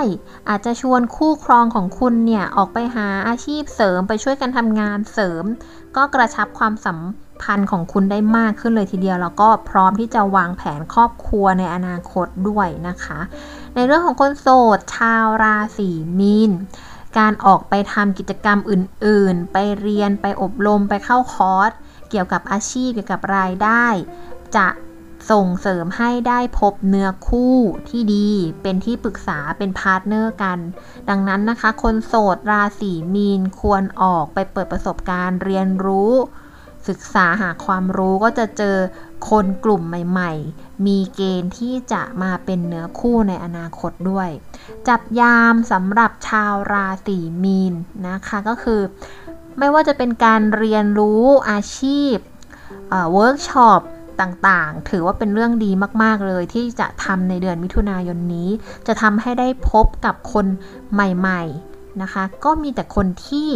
[0.50, 5.44] อาจจะชวนคู่ครองของคุณเนี่ยออกไปหาอาชีพเสริมไปช่วยกันทำงานเสริม
[5.96, 7.00] ก็กระชับความสัม
[7.42, 13.20] พันธ์ของคุณได้มากขึ้นเลยทีเดียว แล้วก็พร้อมที่จะวางแผนครอบครัวในอนาคตด้วยนะคะ
[13.76, 14.48] ในเรื่องของคนโส
[14.78, 15.90] ดชาวราศี
[16.20, 16.52] มีน
[17.18, 21.72] การออกไปทำกิจกรรมอื่นๆ ไปเรียนไปอบรมไปเข้าคอร์ส
[22.10, 23.86] เกี่ยวกับอาชีพเกี่ยวกับรายได้
[24.56, 24.68] จะ
[25.32, 27.58] ส่งเสริมให้ได้พบเนื้อคู่
[27.90, 28.30] ที่ดี
[28.62, 30.60] เป็นที่ปรึกษาเป็น partner กัน
[31.10, 36.14] ดังนั้นนะคะ คนโสดราศีมีนควรออกไปเปิดประสบการณ์เรียนรู้
[36.88, 38.78] ศึกษาหาความรู้ก็จะเจอ
[39.30, 44.30] คนกลุ่มใหม่ ๆ มีเกณฑ์ที่จะมาเป็นเนื้อคู่ในอนาคตด้วย
[44.88, 47.74] จับยามสำหรับชาวราศีมีน
[48.08, 48.82] นะคะก็คือ
[49.60, 52.16] ไม่ว่าจะเป็นการเรียนรู้อาชีพ
[53.14, 53.82] เวิร์กช็อป
[54.22, 55.72] ต่างๆ ถือว่าเป็นเรื่องดี
[56.04, 58.50] มาก ๆ เลยที่จะทำในเดือนมิถุนายนนี้
[58.88, 60.46] จะทำให้ได้พบกับคน
[60.94, 63.50] ใหม่ ๆ นะคะ ก็มีแต่คนที่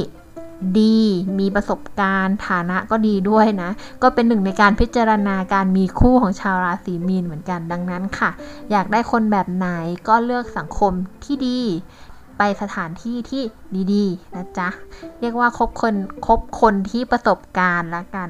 [0.80, 0.99] ดี
[1.39, 3.70] มีประสบการณ์ ฐานะก็ดีด้วยนะ
[4.01, 8.30] ก็เป็นหนึ่งในการพิจารณาการมีคู่ของชาวราศีมีนเหมือนกันดังนั้นค่ะ
[8.72, 9.68] อยากได้คนแบบไหน
[10.08, 10.91] ก็เลือกสังคม
[11.24, 11.62] ที่ดี
[12.38, 13.43] ไปสถานที่ที่
[13.93, 14.70] ดีๆนะจ๊ะ
[15.20, 15.95] เรียกว่าคบคน
[16.26, 18.30] คบคนที่ประสบการณ์ละกัน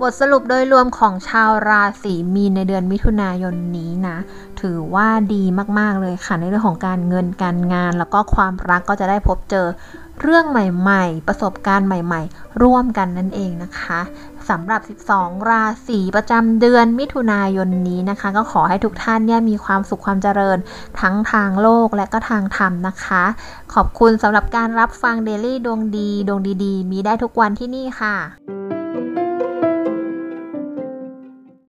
[0.00, 4.16] บทสรุปโดยรวมของชาวราศีมีนในเดือนมิถุนายนนี้นะ
[4.60, 5.42] ถือว่าดี
[5.78, 9.66] มากๆเลยค่ะ ในเรื่องของการเงินการงาน แล้วก็ความรักก็จะได้พบเจอ
[10.22, 14.00] เรื่องใหม่ๆ ประสบการณ์ใหม่ๆ ร่วมกันนั่นเองนะคะ
[14.48, 20.58] สำหรับ 12 ราศีประจำเดือนมิถุนายนนี้นะคะ ก็ขอให้ทุกท่านเนี่ยมีความสุขความเจริญ
[21.00, 23.24] ทั้งทางโลกและก็ทางธรรมนะคะ
[23.74, 28.65] ขอบคุณสำหรับการรับฟังเดลี่ดวงดี ดวงดีๆ มีได้ทุกวันที่นี่ค่ะ